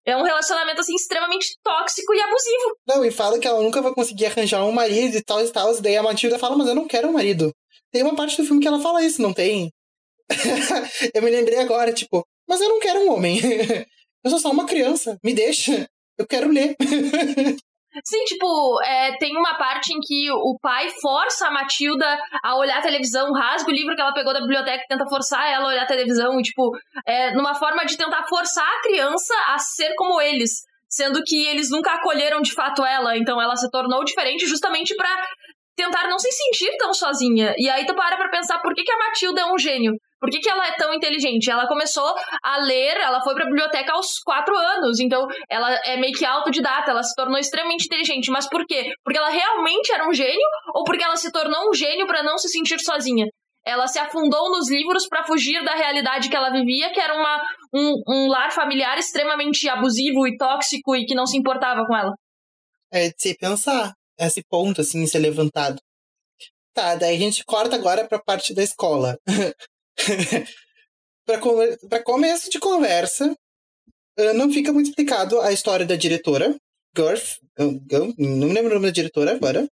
É 0.05 0.17
um 0.17 0.23
relacionamento, 0.23 0.81
assim, 0.81 0.95
extremamente 0.95 1.55
tóxico 1.63 2.13
e 2.13 2.19
abusivo. 2.19 2.77
Não, 2.87 3.05
e 3.05 3.11
fala 3.11 3.39
que 3.39 3.47
ela 3.47 3.61
nunca 3.61 3.81
vai 3.81 3.93
conseguir 3.93 4.25
arranjar 4.25 4.65
um 4.65 4.71
marido 4.71 5.15
e 5.15 5.23
tal 5.23 5.41
e 5.41 5.49
tal. 5.49 5.73
E 5.73 5.81
daí 5.81 5.95
a 5.95 6.03
Matilda 6.03 6.39
fala, 6.39 6.57
mas 6.57 6.67
eu 6.67 6.75
não 6.75 6.88
quero 6.88 7.07
um 7.07 7.13
marido. 7.13 7.53
Tem 7.91 8.03
uma 8.03 8.15
parte 8.15 8.35
do 8.35 8.45
filme 8.45 8.62
que 8.62 8.67
ela 8.67 8.81
fala 8.81 9.03
isso, 9.03 9.21
não 9.21 9.33
tem? 9.33 9.71
eu 11.13 11.21
me 11.21 11.29
lembrei 11.29 11.59
agora, 11.59 11.93
tipo, 11.93 12.25
mas 12.47 12.59
eu 12.59 12.69
não 12.69 12.79
quero 12.79 13.01
um 13.01 13.13
homem. 13.13 13.39
eu 14.23 14.29
sou 14.29 14.39
só 14.39 14.51
uma 14.51 14.65
criança, 14.65 15.17
me 15.23 15.33
deixa. 15.33 15.88
Eu 16.17 16.27
quero 16.27 16.50
ler. 16.50 16.75
Sim, 18.03 18.23
tipo, 18.25 18.81
é, 18.83 19.15
tem 19.17 19.38
uma 19.38 19.55
parte 19.55 19.93
em 19.93 20.00
que 20.00 20.31
o 20.31 20.57
pai 20.62 20.89
força 21.01 21.47
a 21.47 21.51
Matilda 21.51 22.17
a 22.43 22.55
olhar 22.55 22.79
a 22.79 22.81
televisão, 22.81 23.31
rasga 23.33 23.69
o 23.69 23.73
livro 23.73 23.95
que 23.95 24.01
ela 24.01 24.13
pegou 24.13 24.33
da 24.33 24.41
biblioteca 24.41 24.83
e 24.83 24.88
tenta 24.88 25.05
forçar 25.07 25.47
ela 25.47 25.65
a 25.65 25.67
olhar 25.67 25.83
a 25.83 25.88
televisão, 25.88 26.41
tipo, 26.41 26.71
é, 27.05 27.33
numa 27.33 27.53
forma 27.53 27.85
de 27.85 27.97
tentar 27.97 28.23
forçar 28.27 28.67
a 28.67 28.81
criança 28.81 29.33
a 29.47 29.59
ser 29.59 29.93
como 29.95 30.19
eles. 30.21 30.63
Sendo 30.89 31.23
que 31.23 31.47
eles 31.47 31.71
nunca 31.71 31.91
acolheram 31.93 32.41
de 32.41 32.53
fato 32.53 32.85
ela, 32.85 33.17
então 33.17 33.41
ela 33.41 33.55
se 33.55 33.69
tornou 33.71 34.03
diferente 34.03 34.45
justamente 34.45 34.95
para 34.95 35.09
tentar 35.75 36.07
não 36.07 36.19
se 36.19 36.31
sentir 36.31 36.75
tão 36.77 36.93
sozinha. 36.93 37.53
E 37.57 37.69
aí 37.69 37.85
tu 37.85 37.95
para 37.95 38.15
pra 38.15 38.29
pensar 38.29 38.59
por 38.59 38.73
que, 38.73 38.83
que 38.83 38.91
a 38.91 38.97
Matilda 38.97 39.41
é 39.41 39.45
um 39.45 39.57
gênio. 39.57 39.93
Por 40.24 40.30
que, 40.30 40.39
que 40.39 40.50
ela 40.50 40.65
é 40.65 40.77
tão 40.77 40.94
inteligente? 40.94 41.51
Ela 41.51 41.68
começou 41.68 42.15
a 42.42 42.58
ler, 42.60 42.96
ela 42.96 43.22
foi 43.22 43.34
pra 43.34 43.44
biblioteca 43.44 43.92
aos 43.92 44.20
quatro 44.20 44.56
anos, 44.56 45.01
então 45.01 45.27
ela 45.50 45.70
é 45.84 45.98
meio 45.98 46.13
que 46.13 46.24
autodidata, 46.24 46.92
ela 46.92 47.03
se 47.03 47.13
tornou 47.13 47.38
extremamente 47.38 47.88
inteligente. 47.88 48.32
Mas 48.32 48.48
por 48.48 48.65
quê? 48.65 48.94
Porque 49.03 49.18
ela 49.18 49.27
realmente 49.27 49.92
era 49.92 50.08
um 50.08 50.13
gênio 50.13 50.48
ou 50.74 50.86
porque 50.86 51.03
ela 51.03 51.18
se 51.18 51.30
tornou 51.30 51.70
um 51.70 51.74
gênio 51.74 52.08
para 52.08 52.24
não 52.24 52.38
se 52.38 52.48
sentir 52.48 52.80
sozinha? 52.80 53.27
Ela 53.65 53.86
se 53.86 54.00
afundou 54.00 54.50
nos 54.50 54.72
livros 54.72 55.10
para 55.10 55.25
fugir 55.25 55.62
da 55.65 55.75
realidade 55.75 56.30
que 56.30 56.36
ela 56.38 56.51
vivia, 56.51 56.94
que 56.94 57.01
era 57.01 57.15
uma, 57.15 57.42
um, 57.75 58.01
um 58.08 58.27
lar 58.30 58.53
familiar 58.53 58.98
extremamente 58.98 59.68
abusivo 59.68 60.25
e 60.25 60.38
tóxico 60.38 60.96
e 60.96 61.06
que 61.06 61.15
não 61.15 61.25
se 61.25 61.36
importava 61.38 61.86
com 61.86 61.98
ela. 61.98 62.13
É 62.94 63.10
de 63.10 63.15
se 63.18 63.36
pensar 63.38 63.92
esse 64.18 64.42
ponto, 64.50 64.80
assim, 64.80 65.06
ser 65.06 65.20
levantado. 65.20 65.82
Tá, 66.74 66.96
daí 66.96 67.18
a 67.18 67.20
gente 67.20 67.44
corta 67.44 67.75
agora 67.75 68.08
pra 68.08 68.20
parte 68.20 68.53
da 68.53 68.63
escola. 68.63 69.18
para 71.25 72.03
começo 72.03 72.50
de 72.50 72.59
conversa, 72.59 73.31
uh, 74.19 74.33
não 74.33 74.51
fica 74.51 74.73
muito 74.73 74.89
explicado 74.89 75.39
a 75.41 75.51
história 75.51 75.85
da 75.85 75.95
diretora. 75.95 76.55
Girth, 76.95 77.38
não 77.57 78.47
me 78.47 78.53
lembro 78.53 78.71
o 78.71 78.75
nome 78.75 78.88
da 78.88 78.91
diretora 78.91 79.31
agora. 79.31 79.67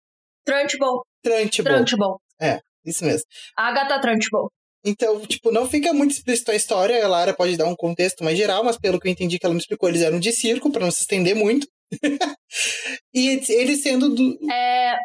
Trunchbull. 0.45 1.05
Trunchbull. 1.23 1.73
Trunchbull. 1.73 2.21
É. 2.41 2.59
isso 2.83 3.05
mesmo. 3.05 3.25
Agatha 3.55 4.01
Trunchbull. 4.01 4.49
Então, 4.83 5.21
tipo, 5.21 5.51
não 5.51 5.69
fica 5.69 5.93
muito 5.93 6.11
explícito 6.11 6.51
a 6.51 6.55
história. 6.55 7.03
A 7.03 7.07
Lara 7.07 7.33
pode 7.35 7.55
dar 7.55 7.67
um 7.67 7.75
contexto 7.75 8.23
mais 8.23 8.37
geral, 8.37 8.63
mas 8.63 8.77
pelo 8.77 8.99
que 8.99 9.07
eu 9.07 9.11
entendi 9.11 9.37
que 9.37 9.45
ela 9.45 9.53
me 9.53 9.59
explicou, 9.59 9.87
eles 9.87 10.01
eram 10.01 10.19
de 10.19 10.31
circo, 10.31 10.71
para 10.71 10.81
não 10.81 10.91
se 10.91 11.01
estender 11.01 11.35
muito. 11.35 11.67
e 13.13 13.41
ele 13.49 13.75
sendo 13.75 14.09
do. 14.09 14.51
É, 14.51 14.97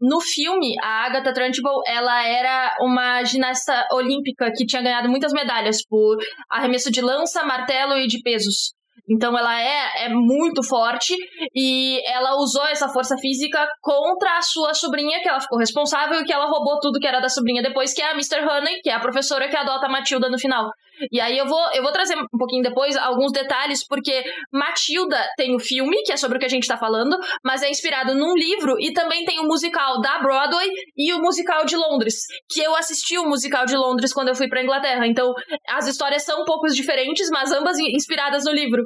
no 0.00 0.20
filme, 0.20 0.74
a 0.82 1.06
Agatha 1.06 1.32
Trunchbull, 1.32 1.82
ela 1.86 2.26
era 2.26 2.76
uma 2.80 3.24
ginasta 3.24 3.86
olímpica 3.92 4.50
que 4.54 4.66
tinha 4.66 4.82
ganhado 4.82 5.08
muitas 5.08 5.32
medalhas 5.32 5.84
por 5.86 6.18
arremesso 6.50 6.90
de 6.90 7.00
lança, 7.00 7.44
martelo 7.44 7.94
e 7.94 8.06
de 8.06 8.20
pesos. 8.20 8.74
Então 9.08 9.38
ela 9.38 9.58
é, 9.60 10.06
é 10.06 10.08
muito 10.08 10.62
forte 10.62 11.14
e 11.54 12.02
ela 12.10 12.36
usou 12.36 12.66
essa 12.66 12.88
força 12.88 13.16
física 13.16 13.66
contra 13.80 14.36
a 14.36 14.42
sua 14.42 14.74
sobrinha, 14.74 15.20
que 15.22 15.28
ela 15.28 15.40
ficou 15.40 15.58
responsável 15.58 16.20
e 16.20 16.24
que 16.24 16.32
ela 16.32 16.46
roubou 16.46 16.80
tudo 16.80 16.98
que 16.98 17.06
era 17.06 17.20
da 17.20 17.28
sobrinha 17.28 17.62
depois, 17.62 17.94
que 17.94 18.02
é 18.02 18.10
a 18.10 18.12
Mr. 18.12 18.40
Honey, 18.40 18.80
que 18.82 18.90
é 18.90 18.94
a 18.94 19.00
professora 19.00 19.48
que 19.48 19.56
adota 19.56 19.86
a 19.86 19.90
Matilda 19.90 20.28
no 20.28 20.38
final. 20.38 20.68
E 21.10 21.20
aí 21.20 21.36
eu 21.36 21.46
vou, 21.46 21.60
eu 21.74 21.82
vou 21.82 21.92
trazer 21.92 22.16
um 22.16 22.38
pouquinho 22.38 22.62
depois 22.62 22.96
alguns 22.96 23.32
detalhes, 23.32 23.86
porque 23.86 24.24
Matilda 24.52 25.18
tem 25.36 25.54
o 25.54 25.58
filme, 25.58 26.02
que 26.02 26.12
é 26.12 26.16
sobre 26.16 26.36
o 26.36 26.40
que 26.40 26.46
a 26.46 26.50
gente 26.50 26.66
tá 26.68 26.76
falando, 26.76 27.16
mas 27.44 27.62
é 27.62 27.70
inspirado 27.70 28.14
num 28.14 28.34
livro 28.34 28.76
e 28.80 28.92
também 28.92 29.24
tem 29.24 29.40
o 29.40 29.44
musical 29.44 30.00
da 30.00 30.18
Broadway 30.18 30.68
e 30.96 31.12
o 31.12 31.20
musical 31.20 31.64
de 31.64 31.76
Londres, 31.76 32.14
que 32.50 32.60
eu 32.60 32.74
assisti 32.74 33.18
o 33.18 33.28
musical 33.28 33.66
de 33.66 33.76
Londres 33.76 34.12
quando 34.12 34.28
eu 34.28 34.34
fui 34.34 34.48
pra 34.48 34.62
Inglaterra. 34.62 35.06
Então, 35.06 35.32
as 35.68 35.86
histórias 35.86 36.24
são 36.24 36.42
um 36.42 36.44
pouco 36.44 36.66
diferentes, 36.68 37.28
mas 37.30 37.52
ambas 37.52 37.78
inspiradas 37.78 38.44
no 38.44 38.52
livro. 38.52 38.82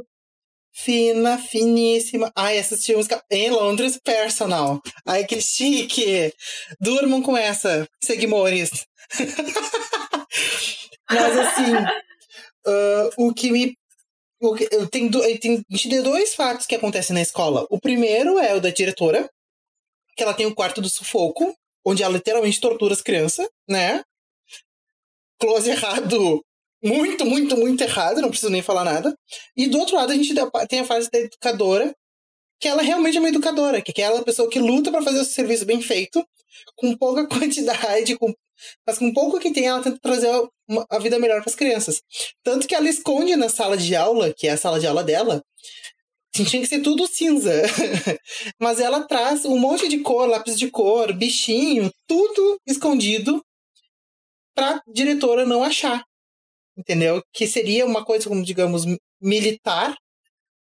Fina, 0.72 1.36
finíssima. 1.36 2.30
Ai, 2.34 2.58
assisti 2.58 2.94
música 2.94 3.22
em 3.30 3.50
Londres, 3.50 3.98
personal. 4.02 4.80
Ai, 5.04 5.24
que 5.24 5.40
chique. 5.40 6.32
Durmam 6.80 7.22
com 7.22 7.36
essa, 7.36 7.86
seguimores. 8.02 8.70
Mas 11.10 11.38
assim, 11.38 11.74
uh, 12.66 13.10
o 13.26 13.34
que 13.34 13.50
me. 13.50 13.76
O 14.42 14.54
que, 14.54 14.68
eu 14.72 14.88
tenho, 14.88 15.10
eu 15.14 15.38
tenho 15.38 16.02
dois 16.02 16.34
fatos 16.34 16.66
que 16.66 16.74
acontecem 16.74 17.12
na 17.12 17.20
escola. 17.20 17.66
O 17.68 17.78
primeiro 17.78 18.38
é 18.38 18.54
o 18.54 18.60
da 18.60 18.70
diretora, 18.70 19.28
que 20.16 20.22
ela 20.22 20.32
tem 20.32 20.46
o 20.46 20.54
quarto 20.54 20.80
do 20.80 20.88
sufoco, 20.88 21.54
onde 21.84 22.02
ela 22.02 22.14
literalmente 22.14 22.60
tortura 22.60 22.94
as 22.94 23.02
crianças, 23.02 23.46
né? 23.68 24.02
Close 25.38 25.68
errado 25.68 26.42
muito, 26.82 27.26
muito, 27.26 27.56
muito 27.56 27.82
errado, 27.82 28.22
não 28.22 28.30
preciso 28.30 28.50
nem 28.50 28.62
falar 28.62 28.84
nada. 28.84 29.14
E 29.56 29.68
do 29.68 29.78
outro 29.78 29.96
lado, 29.96 30.12
a 30.12 30.14
gente 30.14 30.34
tem 30.68 30.80
a 30.80 30.84
fase 30.84 31.10
da 31.10 31.18
educadora, 31.18 31.94
que 32.58 32.68
ela 32.68 32.82
realmente 32.82 33.16
é 33.16 33.20
uma 33.20 33.28
educadora, 33.28 33.80
que 33.82 33.90
é 33.90 34.04
aquela 34.04 34.24
pessoa 34.24 34.48
que 34.48 34.58
luta 34.58 34.90
para 34.90 35.02
fazer 35.02 35.20
o 35.20 35.24
serviço 35.24 35.64
bem 35.64 35.80
feito, 35.82 36.24
com 36.76 36.96
pouca 36.96 37.26
quantidade, 37.28 38.16
com, 38.16 38.34
mas 38.86 38.98
com 38.98 39.12
pouco 39.12 39.38
que 39.38 39.52
tem, 39.52 39.66
ela 39.66 39.82
tenta 39.82 39.98
trazer 40.00 40.30
uma, 40.70 40.86
a 40.88 40.98
vida 40.98 41.18
melhor 41.18 41.42
para 41.42 41.50
as 41.50 41.56
crianças. 41.56 42.00
Tanto 42.42 42.66
que 42.66 42.74
ela 42.74 42.88
esconde 42.88 43.36
na 43.36 43.48
sala 43.48 43.76
de 43.76 43.94
aula, 43.94 44.32
que 44.32 44.46
é 44.46 44.52
a 44.52 44.56
sala 44.56 44.80
de 44.80 44.86
aula 44.86 45.04
dela, 45.04 45.42
tinha 46.32 46.62
que 46.62 46.66
ser 46.66 46.80
tudo 46.80 47.06
cinza. 47.06 47.52
mas 48.58 48.80
ela 48.80 49.02
traz 49.06 49.44
um 49.44 49.58
monte 49.58 49.88
de 49.88 49.98
cor, 49.98 50.28
lápis 50.28 50.58
de 50.58 50.70
cor, 50.70 51.12
bichinho, 51.12 51.90
tudo 52.06 52.58
escondido 52.66 53.44
pra 54.54 54.80
diretora 54.88 55.44
não 55.44 55.62
achar 55.62 56.04
entendeu? 56.80 57.22
Que 57.32 57.46
seria 57.46 57.86
uma 57.86 58.04
coisa 58.04 58.28
como, 58.28 58.42
digamos, 58.42 58.84
militar, 59.20 59.96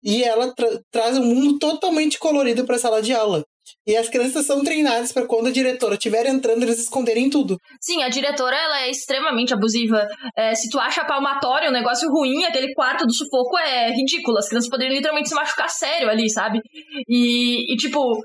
e 0.03 0.25
ela 0.25 0.55
tra 0.55 0.81
traz 0.91 1.19
um 1.19 1.25
mundo 1.25 1.59
totalmente 1.59 2.19
colorido 2.19 2.65
para 2.65 2.77
a 2.77 2.79
sala 2.79 3.03
de 3.03 3.13
aula. 3.13 3.45
E 3.87 3.97
as 3.97 4.09
crianças 4.09 4.47
são 4.47 4.63
treinadas 4.63 5.13
para 5.13 5.27
quando 5.27 5.49
a 5.49 5.53
diretora 5.53 5.95
estiver 5.95 6.27
entrando, 6.27 6.63
eles 6.63 6.81
esconderem 6.81 7.29
tudo. 7.31 7.59
Sim, 7.81 8.03
a 8.03 8.09
diretora 8.09 8.57
ela 8.57 8.83
é 8.83 8.91
extremamente 8.91 9.55
abusiva. 9.55 10.07
É, 10.37 10.55
se 10.55 10.69
tu 10.69 10.79
acha 10.79 11.05
palmatório 11.05 11.71
um 11.71 11.73
negócio 11.73 12.11
ruim, 12.11 12.45
aquele 12.45 12.75
quarto 12.75 13.07
do 13.07 13.13
sufoco 13.13 13.59
é 13.59 13.91
ridículo. 13.91 14.39
As 14.39 14.49
crianças 14.49 14.71
poderiam 14.71 14.97
literalmente 14.97 15.29
se 15.29 15.35
machucar 15.35 15.69
sério 15.69 16.09
ali, 16.09 16.31
sabe? 16.31 16.61
E, 17.09 17.73
e 17.73 17.77
tipo, 17.77 18.23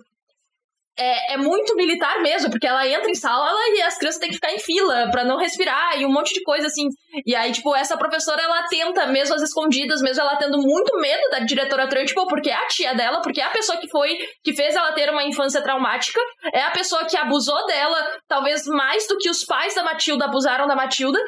é, 0.97 1.33
é, 1.33 1.37
muito 1.37 1.75
militar 1.75 2.21
mesmo, 2.21 2.49
porque 2.49 2.67
ela 2.67 2.87
entra 2.87 3.09
em 3.09 3.15
sala 3.15 3.51
e 3.75 3.81
as 3.81 3.97
crianças 3.97 4.19
têm 4.19 4.29
que 4.29 4.35
ficar 4.35 4.51
em 4.51 4.59
fila 4.59 5.09
para 5.11 5.25
não 5.25 5.37
respirar 5.37 5.99
e 5.99 6.05
um 6.05 6.11
monte 6.11 6.33
de 6.33 6.41
coisa 6.43 6.67
assim. 6.67 6.87
E 7.25 7.35
aí, 7.35 7.51
tipo, 7.51 7.75
essa 7.75 7.97
professora 7.97 8.41
ela 8.41 8.63
tenta, 8.67 9.05
mesmo 9.07 9.35
às 9.35 9.41
escondidas, 9.41 10.01
mesmo 10.01 10.21
ela 10.21 10.37
tendo 10.37 10.57
muito 10.57 10.97
medo 10.99 11.29
da 11.29 11.39
diretora 11.39 11.87
tipo, 12.05 12.27
porque 12.27 12.49
é 12.49 12.55
a 12.55 12.67
tia 12.67 12.93
dela, 12.93 13.21
porque 13.21 13.41
é 13.41 13.43
a 13.43 13.49
pessoa 13.49 13.77
que 13.77 13.89
foi, 13.89 14.17
que 14.43 14.53
fez 14.53 14.75
ela 14.75 14.91
ter 14.93 15.09
uma 15.09 15.23
infância 15.23 15.61
traumática, 15.61 16.19
é 16.53 16.61
a 16.61 16.71
pessoa 16.71 17.05
que 17.05 17.17
abusou 17.17 17.65
dela, 17.65 18.17
talvez 18.27 18.65
mais 18.65 19.07
do 19.07 19.17
que 19.17 19.29
os 19.29 19.43
pais 19.43 19.75
da 19.75 19.83
Matilda 19.83 20.25
abusaram 20.25 20.67
da 20.67 20.75
Matilda. 20.75 21.19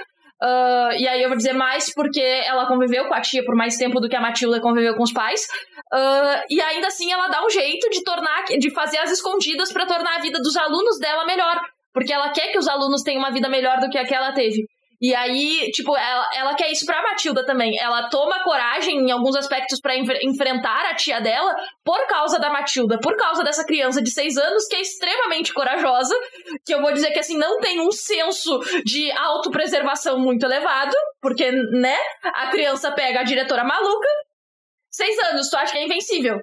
Uh, 0.42 0.94
e 1.00 1.08
aí 1.08 1.24
eu 1.24 1.30
vou 1.30 1.38
dizer 1.38 1.54
mais 1.54 1.92
porque 1.94 2.22
ela 2.22 2.68
conviveu 2.68 3.08
com 3.08 3.14
a 3.14 3.22
tia 3.22 3.44
por 3.44 3.56
mais 3.56 3.76
tempo 3.76 4.00
do 4.00 4.08
que 4.08 4.16
a 4.16 4.22
Matilda 4.22 4.62
conviveu 4.62 4.96
com 4.96 5.04
os 5.04 5.12
pais. 5.12 5.48
Uh, 5.92 6.46
e 6.50 6.62
ainda 6.62 6.88
assim 6.88 7.12
ela 7.12 7.28
dá 7.28 7.44
um 7.44 7.50
jeito 7.50 7.90
de 7.90 8.04
tornar, 8.04 8.44
de 8.46 8.70
fazer 8.72 9.00
as 9.00 9.12
escondidas 9.12 9.72
para 9.72 9.86
tornar 9.86 10.18
a 10.18 10.22
vida 10.22 10.40
dos 10.40 10.56
alunos 10.56 11.00
dela 11.00 11.26
melhor. 11.26 11.60
Porque 11.94 12.14
ela 12.14 12.30
quer 12.30 12.52
que 12.52 12.60
os 12.60 12.68
alunos 12.68 13.02
tenham 13.02 13.20
uma 13.20 13.32
vida 13.32 13.50
melhor 13.50 13.80
do 13.80 13.90
que 13.90 13.98
a 13.98 14.06
que 14.06 14.14
ela 14.14 14.32
teve. 14.32 14.68
E 15.00 15.14
aí, 15.14 15.70
tipo, 15.72 15.96
ela, 15.96 16.28
ela 16.34 16.56
quer 16.56 16.72
isso 16.72 16.86
pra 16.86 17.04
Matilda 17.04 17.46
também. 17.46 17.78
Ela 17.80 18.10
toma 18.10 18.44
coragem 18.44 18.98
em 18.98 19.12
alguns 19.12 19.36
aspectos 19.36 19.80
para 19.80 19.96
enfrentar 19.96 20.90
a 20.90 20.96
tia 20.96 21.22
dela 21.22 21.56
por 21.84 22.08
causa 22.08 22.40
da 22.40 22.50
Matilda, 22.50 23.00
por 23.00 23.16
causa 23.16 23.44
dessa 23.44 23.64
criança 23.64 24.02
de 24.02 24.10
seis 24.10 24.38
anos 24.38 24.66
que 24.68 24.76
é 24.76 24.82
extremamente 24.82 25.54
corajosa, 25.54 26.16
que 26.66 26.74
eu 26.74 26.82
vou 26.82 26.92
dizer 26.92 27.12
que, 27.12 27.20
assim, 27.20 27.38
não 27.38 27.60
tem 27.60 27.80
um 27.80 27.92
senso 27.92 28.60
de 28.84 29.12
autopreservação 29.12 30.20
muito 30.20 30.46
elevado, 30.46 30.96
porque, 31.22 31.52
né, 31.52 31.98
a 32.24 32.48
criança 32.48 32.92
pega 32.92 33.20
a 33.20 33.24
diretora 33.24 33.64
maluca. 33.64 34.08
Seis 34.90 35.18
anos, 35.30 35.48
tu 35.50 35.58
acha 35.58 35.74
que 35.74 35.78
é 35.78 35.86
invencível? 35.86 36.40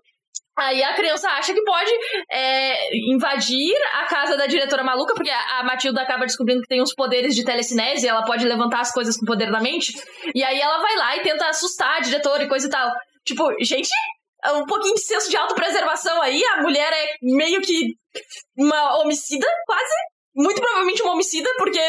Aí 0.57 0.83
a 0.83 0.95
criança 0.95 1.29
acha 1.29 1.53
que 1.53 1.63
pode 1.63 1.91
é, 2.31 2.97
invadir 3.13 3.75
a 3.95 4.07
casa 4.07 4.37
da 4.37 4.47
diretora 4.47 4.85
maluca, 4.85 5.15
porque 5.15 5.31
a, 5.31 5.65
Matilda 5.65 6.01
acaba 6.01 6.27
descobrindo 6.27 6.63
que 6.63 6.69
tem 6.69 6.81
uns 6.81 6.95
poderes 6.95 7.35
de 7.35 7.45
telecinese, 7.45 8.07
ela 8.07 8.25
pode 8.25 8.47
levantar 8.47 8.81
as 8.81 8.93
coisas 8.93 9.17
com 9.17 9.25
o 9.25 9.27
poder 9.27 9.51
da 9.51 9.61
mente. 9.61 9.93
E 10.35 10.45
aí 10.45 10.61
ela 10.61 10.79
vai 10.79 10.97
lá 10.97 11.17
e 11.17 11.23
tenta 11.23 11.49
assustar 11.49 11.99
a 11.99 12.01
diretora 12.01 12.45
e 12.45 12.49
coisa 12.49 12.69
e 12.69 12.71
tal. 12.71 12.89
Tipo, 13.25 13.45
gente, 13.63 13.89
é 14.45 14.53
um 14.53 14.65
pouquinho 14.65 14.95
de 14.95 15.01
senso 15.01 15.29
de 15.29 15.37
autopreservação 15.37 16.23
aí. 16.23 16.41
A 16.53 16.63
mulher 16.63 16.93
é 16.93 17.17
meio 17.21 17.61
que 17.61 17.95
uma 18.57 19.01
homicida, 19.01 19.47
quase. 19.67 19.95
Muito 20.37 20.61
provavelmente 20.61 21.03
uma 21.03 21.13
homicida, 21.13 21.49
porque 21.57 21.81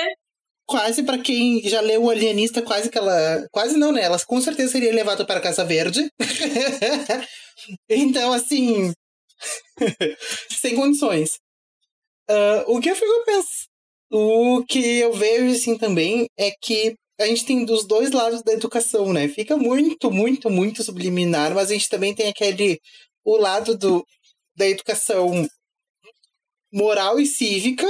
quase 0.67 1.03
para 1.03 1.17
quem 1.19 1.61
já 1.63 1.81
leu 1.81 2.03
o 2.03 2.09
Alienista, 2.09 2.61
quase 2.61 2.89
que 2.89 2.97
ela. 2.97 3.45
Quase 3.51 3.77
não, 3.77 3.91
né? 3.91 4.03
Ela 4.03 4.17
com 4.25 4.41
certeza 4.41 4.71
seria 4.71 4.93
levada 4.93 5.25
para 5.25 5.39
a 5.39 5.43
Casa 5.43 5.63
Verde. 5.63 6.09
então, 7.89 8.33
assim. 8.33 8.93
sem 10.51 10.75
condições. 10.75 11.39
Uh, 12.29 12.75
o 12.75 12.79
que 12.79 12.89
eu 12.89 12.95
fico 12.95 13.25
pensando. 13.25 13.67
O 14.11 14.63
que 14.65 14.99
eu 14.99 15.13
vejo, 15.13 15.55
assim, 15.55 15.77
também 15.77 16.27
é 16.37 16.51
que 16.61 16.95
a 17.19 17.25
gente 17.25 17.45
tem 17.45 17.65
dos 17.65 17.85
dois 17.85 18.11
lados 18.11 18.43
da 18.43 18.53
educação, 18.53 19.11
né? 19.13 19.27
Fica 19.27 19.57
muito, 19.57 20.11
muito, 20.11 20.49
muito 20.49 20.83
subliminar, 20.83 21.53
mas 21.53 21.69
a 21.69 21.73
gente 21.73 21.89
também 21.89 22.13
tem 22.13 22.29
aquele. 22.29 22.79
O 23.23 23.37
lado 23.37 23.77
do, 23.77 24.05
da 24.55 24.67
educação 24.67 25.47
moral 26.71 27.19
e 27.19 27.25
cívica, 27.25 27.87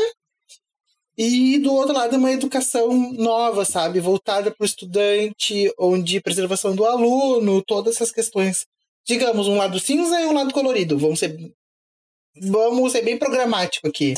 e 1.17 1.57
do 1.59 1.73
outro 1.73 1.93
lado, 1.93 2.17
uma 2.17 2.31
educação 2.31 3.13
nova, 3.13 3.63
sabe? 3.65 3.99
Voltada 3.99 4.51
para 4.51 4.63
o 4.63 4.65
estudante, 4.65 5.71
onde 5.79 6.21
preservação 6.21 6.75
do 6.75 6.85
aluno, 6.85 7.63
todas 7.63 7.95
essas 7.95 8.11
questões. 8.11 8.65
Digamos, 9.07 9.47
um 9.47 9.57
lado 9.57 9.79
cinza 9.79 10.19
e 10.21 10.25
um 10.25 10.33
lado 10.33 10.53
colorido. 10.53 10.97
Vamos 10.97 11.19
ser, 11.19 11.37
vamos 12.41 12.91
ser 12.91 13.03
bem 13.03 13.17
programático 13.17 13.87
aqui 13.87 14.15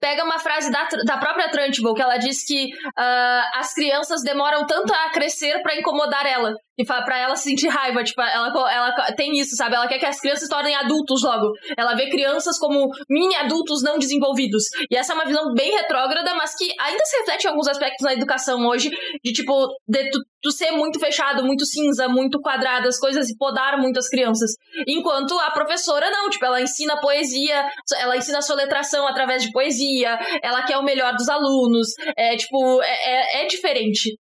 pega 0.00 0.24
uma 0.24 0.38
frase 0.38 0.70
da, 0.70 0.88
da 1.04 1.18
própria 1.18 1.50
Trunchbull, 1.50 1.94
que 1.94 2.02
ela 2.02 2.16
diz 2.18 2.44
que 2.44 2.66
uh, 2.66 3.42
as 3.54 3.74
crianças 3.74 4.22
demoram 4.22 4.66
tanto 4.66 4.92
a 4.92 5.10
crescer 5.10 5.60
para 5.62 5.76
incomodar 5.76 6.26
ela. 6.26 6.54
E 6.78 6.84
para 6.84 7.18
ela 7.18 7.34
sentir 7.34 7.66
raiva, 7.66 8.04
tipo, 8.04 8.20
ela, 8.22 8.72
ela 8.72 8.92
tem 9.16 9.36
isso, 9.36 9.56
sabe? 9.56 9.74
Ela 9.74 9.88
quer 9.88 9.98
que 9.98 10.06
as 10.06 10.20
crianças 10.20 10.44
se 10.44 10.48
tornem 10.48 10.76
adultos 10.76 11.22
logo. 11.24 11.50
Ela 11.76 11.96
vê 11.96 12.08
crianças 12.08 12.56
como 12.56 12.88
mini 13.10 13.34
adultos 13.34 13.82
não 13.82 13.98
desenvolvidos. 13.98 14.62
E 14.88 14.96
essa 14.96 15.12
é 15.12 15.16
uma 15.16 15.24
visão 15.24 15.52
bem 15.54 15.72
retrógrada, 15.72 16.32
mas 16.36 16.54
que 16.56 16.72
ainda 16.80 17.04
se 17.04 17.18
reflete 17.18 17.44
em 17.44 17.48
alguns 17.48 17.66
aspectos 17.66 18.04
na 18.04 18.12
educação 18.12 18.64
hoje, 18.64 18.90
de 19.24 19.32
tipo, 19.32 19.52
de 19.88 20.08
tu, 20.10 20.20
tu 20.40 20.50
ser 20.50 20.70
muito 20.72 20.98
fechado, 20.98 21.44
muito 21.44 21.66
cinza, 21.66 22.08
muito 22.08 22.40
quadrado, 22.40 22.88
as 22.88 22.98
coisas 22.98 23.28
e 23.28 23.36
podar 23.36 23.78
muito 23.78 23.98
as 23.98 24.08
crianças. 24.08 24.52
Enquanto 24.86 25.38
a 25.38 25.50
professora 25.50 26.10
não, 26.10 26.30
tipo, 26.30 26.44
ela 26.44 26.62
ensina 26.62 27.00
poesia, 27.00 27.68
ela 27.98 28.16
ensina 28.16 28.42
soletração 28.42 29.06
através 29.06 29.42
de 29.42 29.52
poesia, 29.52 30.18
ela 30.42 30.64
quer 30.64 30.78
o 30.78 30.84
melhor 30.84 31.14
dos 31.14 31.28
alunos, 31.28 31.88
é 32.16 32.36
tipo, 32.36 32.82
é, 32.82 33.40
é, 33.40 33.44
é 33.44 33.46
diferente. 33.46 34.16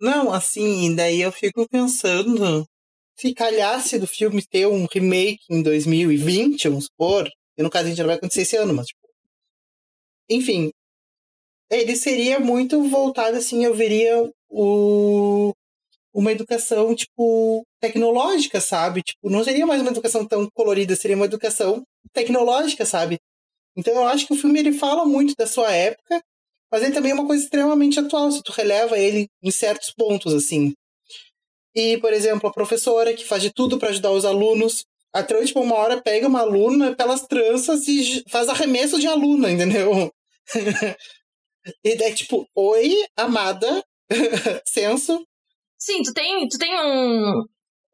Não, 0.00 0.32
assim, 0.32 0.94
daí 0.94 1.20
eu 1.20 1.32
fico 1.32 1.68
pensando, 1.68 2.64
se 3.16 3.34
calhasse 3.34 3.98
do 3.98 4.06
filme 4.06 4.46
ter 4.46 4.66
um 4.66 4.86
remake 4.92 5.40
em 5.50 5.62
2020, 5.62 6.68
vamos 6.68 6.84
supor, 6.84 7.28
e 7.56 7.62
no 7.62 7.70
caso 7.70 7.86
a 7.86 7.88
gente 7.88 7.98
não 7.98 8.06
vai 8.06 8.16
acontecer 8.16 8.42
esse 8.42 8.56
ano, 8.56 8.72
mas 8.74 8.86
tipo. 8.86 9.00
Enfim. 10.30 10.70
ele 11.70 11.96
seria 11.96 12.38
muito 12.38 12.82
voltado, 12.88 13.36
assim, 13.36 13.64
eu 13.64 13.74
veria 13.74 14.30
o, 14.48 15.52
uma 16.12 16.32
educação, 16.32 16.94
tipo, 16.94 17.64
tecnológica, 17.80 18.60
sabe? 18.60 19.02
Tipo, 19.02 19.30
não 19.30 19.44
seria 19.44 19.66
mais 19.66 19.80
uma 19.80 19.90
educação 19.90 20.26
tão 20.26 20.48
colorida, 20.54 20.96
seria 20.96 21.16
uma 21.16 21.26
educação 21.26 21.82
tecnológica, 22.12 22.84
sabe? 22.84 23.18
Então 23.76 23.94
eu 23.94 24.06
acho 24.06 24.26
que 24.26 24.32
o 24.32 24.36
filme 24.36 24.58
ele 24.58 24.72
fala 24.72 25.04
muito 25.04 25.34
da 25.38 25.46
sua 25.46 25.70
época, 25.72 26.20
mas 26.70 26.82
ele 26.82 26.92
também 26.92 27.12
é 27.12 27.14
uma 27.14 27.26
coisa 27.26 27.44
extremamente 27.44 28.00
atual, 28.00 28.30
se 28.30 28.42
tu 28.42 28.52
releva 28.52 28.98
ele 28.98 29.28
em 29.42 29.50
certos 29.50 29.92
pontos, 29.92 30.34
assim. 30.34 30.74
E, 31.74 31.96
por 31.98 32.12
exemplo, 32.12 32.48
a 32.48 32.52
professora 32.52 33.14
que 33.14 33.24
faz 33.24 33.42
de 33.42 33.52
tudo 33.52 33.78
para 33.78 33.90
ajudar 33.90 34.10
os 34.10 34.24
alunos, 34.24 34.84
a 35.12 35.22
Tran, 35.22 35.44
tipo, 35.44 35.60
uma 35.60 35.76
hora 35.76 36.02
pega 36.02 36.26
uma 36.26 36.40
aluna 36.40 36.94
pelas 36.94 37.26
tranças 37.26 37.86
e 37.86 38.22
faz 38.28 38.48
arremesso 38.48 38.98
de 38.98 39.06
aluna, 39.06 39.50
entendeu? 39.52 40.12
e 41.84 41.90
é 41.90 42.12
tipo, 42.12 42.48
oi, 42.54 42.94
amada, 43.16 43.82
senso. 44.66 45.24
Sim, 45.78 46.02
tu 46.02 46.12
tem, 46.12 46.48
tu 46.48 46.58
tem 46.58 46.74
um, 46.80 47.44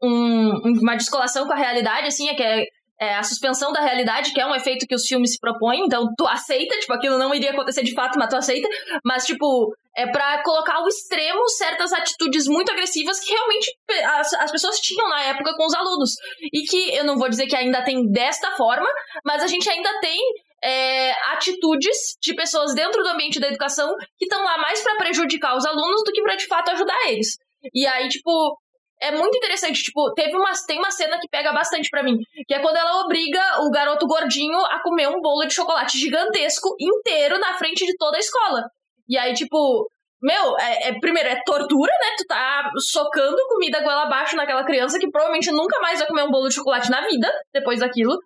um, 0.02 0.80
uma 0.80 0.96
descolação 0.96 1.46
com 1.46 1.52
a 1.52 1.56
realidade, 1.56 2.06
assim, 2.06 2.28
é 2.28 2.34
que 2.34 2.42
é, 2.42 2.64
é, 3.00 3.14
a 3.16 3.22
suspensão 3.22 3.72
da 3.72 3.80
realidade, 3.80 4.32
que 4.32 4.40
é 4.40 4.46
um 4.46 4.54
efeito 4.54 4.86
que 4.86 4.94
os 4.94 5.06
filmes 5.06 5.32
se 5.32 5.38
propõem, 5.38 5.84
então 5.84 6.06
tu 6.16 6.26
aceita, 6.26 6.78
tipo, 6.78 6.92
aquilo 6.92 7.18
não 7.18 7.34
iria 7.34 7.50
acontecer 7.50 7.82
de 7.82 7.92
fato, 7.92 8.18
mas 8.18 8.30
tu 8.30 8.36
aceita, 8.36 8.68
mas, 9.04 9.26
tipo, 9.26 9.74
é 9.96 10.06
para 10.06 10.42
colocar 10.42 10.76
ao 10.76 10.88
extremo 10.88 11.48
certas 11.50 11.92
atitudes 11.92 12.46
muito 12.46 12.70
agressivas 12.72 13.20
que 13.20 13.30
realmente 13.30 13.72
as, 14.18 14.32
as 14.34 14.50
pessoas 14.50 14.78
tinham 14.78 15.08
na 15.08 15.22
época 15.22 15.54
com 15.56 15.66
os 15.66 15.74
alunos. 15.74 16.10
E 16.52 16.62
que 16.62 16.94
eu 16.96 17.04
não 17.04 17.16
vou 17.16 17.28
dizer 17.28 17.46
que 17.46 17.54
ainda 17.54 17.82
tem 17.82 18.10
desta 18.10 18.50
forma, 18.52 18.88
mas 19.24 19.42
a 19.42 19.46
gente 19.46 19.68
ainda 19.68 20.00
tem 20.00 20.18
é, 20.64 21.12
atitudes 21.32 22.16
de 22.22 22.34
pessoas 22.34 22.74
dentro 22.74 23.02
do 23.02 23.08
ambiente 23.10 23.38
da 23.38 23.48
educação 23.48 23.94
que 24.16 24.24
estão 24.24 24.42
lá 24.42 24.56
mais 24.56 24.82
para 24.82 24.96
prejudicar 24.96 25.54
os 25.56 25.66
alunos 25.66 26.02
do 26.04 26.12
que 26.12 26.22
para 26.22 26.36
de 26.36 26.46
fato 26.46 26.70
ajudar 26.70 26.96
eles. 27.06 27.36
E 27.72 27.86
aí, 27.86 28.08
tipo, 28.08 28.58
é 29.00 29.10
muito 29.10 29.36
interessante. 29.36 29.82
Tipo, 29.82 30.12
teve 30.14 30.34
uma, 30.34 30.52
tem 30.66 30.78
uma 30.78 30.90
cena 30.90 31.18
que 31.20 31.28
pega 31.28 31.52
bastante 31.52 31.90
para 31.90 32.02
mim, 32.02 32.16
que 32.46 32.54
é 32.54 32.60
quando 32.60 32.76
ela 32.76 33.04
obriga 33.04 33.40
o 33.60 33.70
garoto 33.70 34.06
gordinho 34.06 34.58
a 34.66 34.82
comer 34.82 35.08
um 35.08 35.20
bolo 35.20 35.46
de 35.46 35.52
chocolate 35.52 35.98
gigantesco 35.98 36.74
inteiro 36.80 37.38
na 37.38 37.54
frente 37.54 37.84
de 37.84 37.94
toda 37.98 38.16
a 38.16 38.20
escola. 38.20 38.62
E 39.06 39.18
aí, 39.18 39.34
tipo, 39.34 39.86
meu, 40.22 40.58
é, 40.58 40.88
é, 40.88 40.98
primeiro, 40.98 41.28
é 41.28 41.42
tortura, 41.44 41.92
né? 42.00 42.16
Tu 42.16 42.24
tá 42.26 42.70
socando 42.78 43.36
comida 43.48 43.82
goela 43.82 44.04
abaixo 44.04 44.36
naquela 44.36 44.64
criança 44.64 44.98
que 44.98 45.10
provavelmente 45.10 45.50
nunca 45.50 45.78
mais 45.80 45.98
vai 45.98 46.08
comer 46.08 46.22
um 46.22 46.30
bolo 46.30 46.48
de 46.48 46.54
chocolate 46.54 46.90
na 46.90 47.06
vida 47.06 47.30
depois 47.52 47.80
daquilo. 47.80 48.18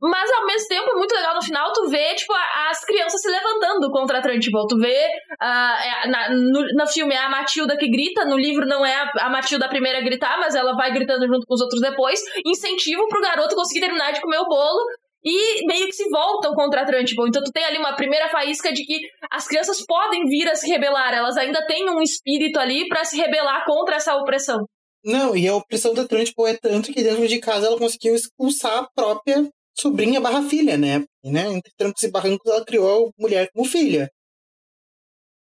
Mas 0.00 0.30
ao 0.30 0.46
mesmo 0.46 0.68
tempo 0.68 0.96
muito 0.96 1.14
legal 1.14 1.34
no 1.34 1.42
final 1.42 1.72
tu 1.72 1.88
vê, 1.88 2.14
tipo, 2.14 2.32
as 2.70 2.84
crianças 2.84 3.20
se 3.20 3.28
levantando 3.28 3.90
contra 3.90 4.18
a 4.18 4.22
Trunchbull. 4.22 4.66
Tu 4.66 4.78
vê 4.78 5.06
uh, 5.32 6.10
na, 6.10 6.30
no, 6.30 6.66
no, 6.74 6.86
filme 6.86 7.14
é 7.14 7.18
a 7.18 7.28
Matilda 7.28 7.76
que 7.76 7.90
grita, 7.90 8.24
no 8.24 8.36
livro 8.36 8.66
não 8.66 8.84
é 8.84 8.94
a, 8.94 9.26
a, 9.26 9.30
Matilda 9.30 9.66
a 9.66 9.68
primeira 9.68 9.98
a 9.98 10.02
gritar, 10.02 10.38
mas 10.38 10.54
ela 10.54 10.74
vai 10.74 10.92
gritando 10.92 11.26
junto 11.26 11.46
com 11.46 11.54
os 11.54 11.60
outros 11.60 11.80
depois. 11.80 12.20
Incentivo 12.46 13.08
pro 13.08 13.20
garoto 13.20 13.54
conseguir 13.54 13.80
terminar 13.80 14.12
de 14.12 14.20
comer 14.20 14.38
o 14.38 14.48
bolo. 14.48 14.80
E 15.22 15.66
meio 15.66 15.84
que 15.86 15.92
se 15.92 16.08
voltam 16.08 16.54
contra 16.54 16.80
a 16.80 16.86
Trunchbull. 16.86 17.28
Então 17.28 17.42
tu 17.42 17.52
tem 17.52 17.62
ali 17.62 17.76
uma 17.76 17.94
primeira 17.94 18.30
faísca 18.30 18.72
de 18.72 18.86
que 18.86 19.00
as 19.30 19.46
crianças 19.46 19.84
podem 19.84 20.24
vir 20.24 20.48
a 20.48 20.54
se 20.54 20.66
rebelar. 20.66 21.12
Elas 21.12 21.36
ainda 21.36 21.66
têm 21.66 21.90
um 21.90 22.00
espírito 22.00 22.58
ali 22.58 22.88
para 22.88 23.04
se 23.04 23.18
rebelar 23.18 23.66
contra 23.66 23.96
essa 23.96 24.16
opressão. 24.16 24.64
Não, 25.04 25.36
e 25.36 25.46
a 25.46 25.54
opressão 25.54 25.92
da 25.94 26.06
Trunchbull 26.06 26.46
é 26.46 26.56
tanto 26.56 26.92
que 26.92 27.02
dentro 27.02 27.26
de 27.26 27.38
casa 27.38 27.66
ela 27.66 27.78
conseguiu 27.78 28.14
expulsar 28.14 28.78
a 28.78 28.88
própria 28.94 29.46
sobrinha 29.74 30.20
barra 30.20 30.42
filha, 30.42 30.76
né? 30.76 31.04
E, 31.22 31.30
né? 31.30 31.46
Entre 31.48 31.72
trancos 31.76 32.02
e 32.02 32.10
barrancos, 32.10 32.50
ela 32.50 32.64
criou 32.64 33.08
a 33.08 33.22
mulher 33.22 33.50
como 33.52 33.66
filha. 33.66 34.10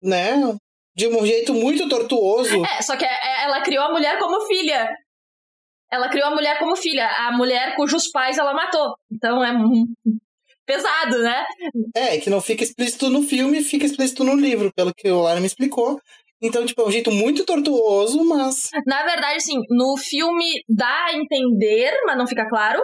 Né? 0.02 0.34
De 0.94 1.08
um 1.08 1.24
jeito 1.26 1.54
muito 1.54 1.88
tortuoso. 1.88 2.64
É, 2.64 2.82
só 2.82 2.96
que 2.96 3.04
é, 3.04 3.08
é, 3.08 3.44
ela 3.44 3.60
criou 3.62 3.84
a 3.84 3.92
mulher 3.92 4.18
como 4.18 4.46
filha. 4.46 4.88
Ela 5.90 6.08
criou 6.08 6.28
a 6.28 6.34
mulher 6.34 6.58
como 6.58 6.76
filha. 6.76 7.08
A 7.08 7.32
mulher 7.32 7.74
cujos 7.76 8.10
pais 8.10 8.38
ela 8.38 8.52
matou. 8.52 8.94
Então 9.10 9.42
é 9.42 9.52
pesado, 10.66 11.18
né? 11.20 11.46
É, 11.96 12.18
que 12.18 12.28
não 12.28 12.42
fica 12.42 12.62
explícito 12.62 13.08
no 13.08 13.22
filme, 13.22 13.62
fica 13.62 13.86
explícito 13.86 14.22
no 14.22 14.36
livro, 14.36 14.70
pelo 14.74 14.92
que 14.94 15.08
o 15.10 15.22
Lara 15.22 15.40
me 15.40 15.46
explicou. 15.46 15.98
Então, 16.40 16.64
tipo, 16.64 16.82
é 16.82 16.86
um 16.86 16.90
jeito 16.90 17.10
muito 17.10 17.44
tortuoso, 17.44 18.22
mas. 18.24 18.68
Na 18.86 19.02
verdade, 19.04 19.36
assim, 19.36 19.58
no 19.70 19.96
filme 19.96 20.62
dá 20.68 21.06
a 21.06 21.14
entender, 21.14 21.92
mas 22.06 22.16
não 22.16 22.26
fica 22.26 22.48
claro, 22.48 22.80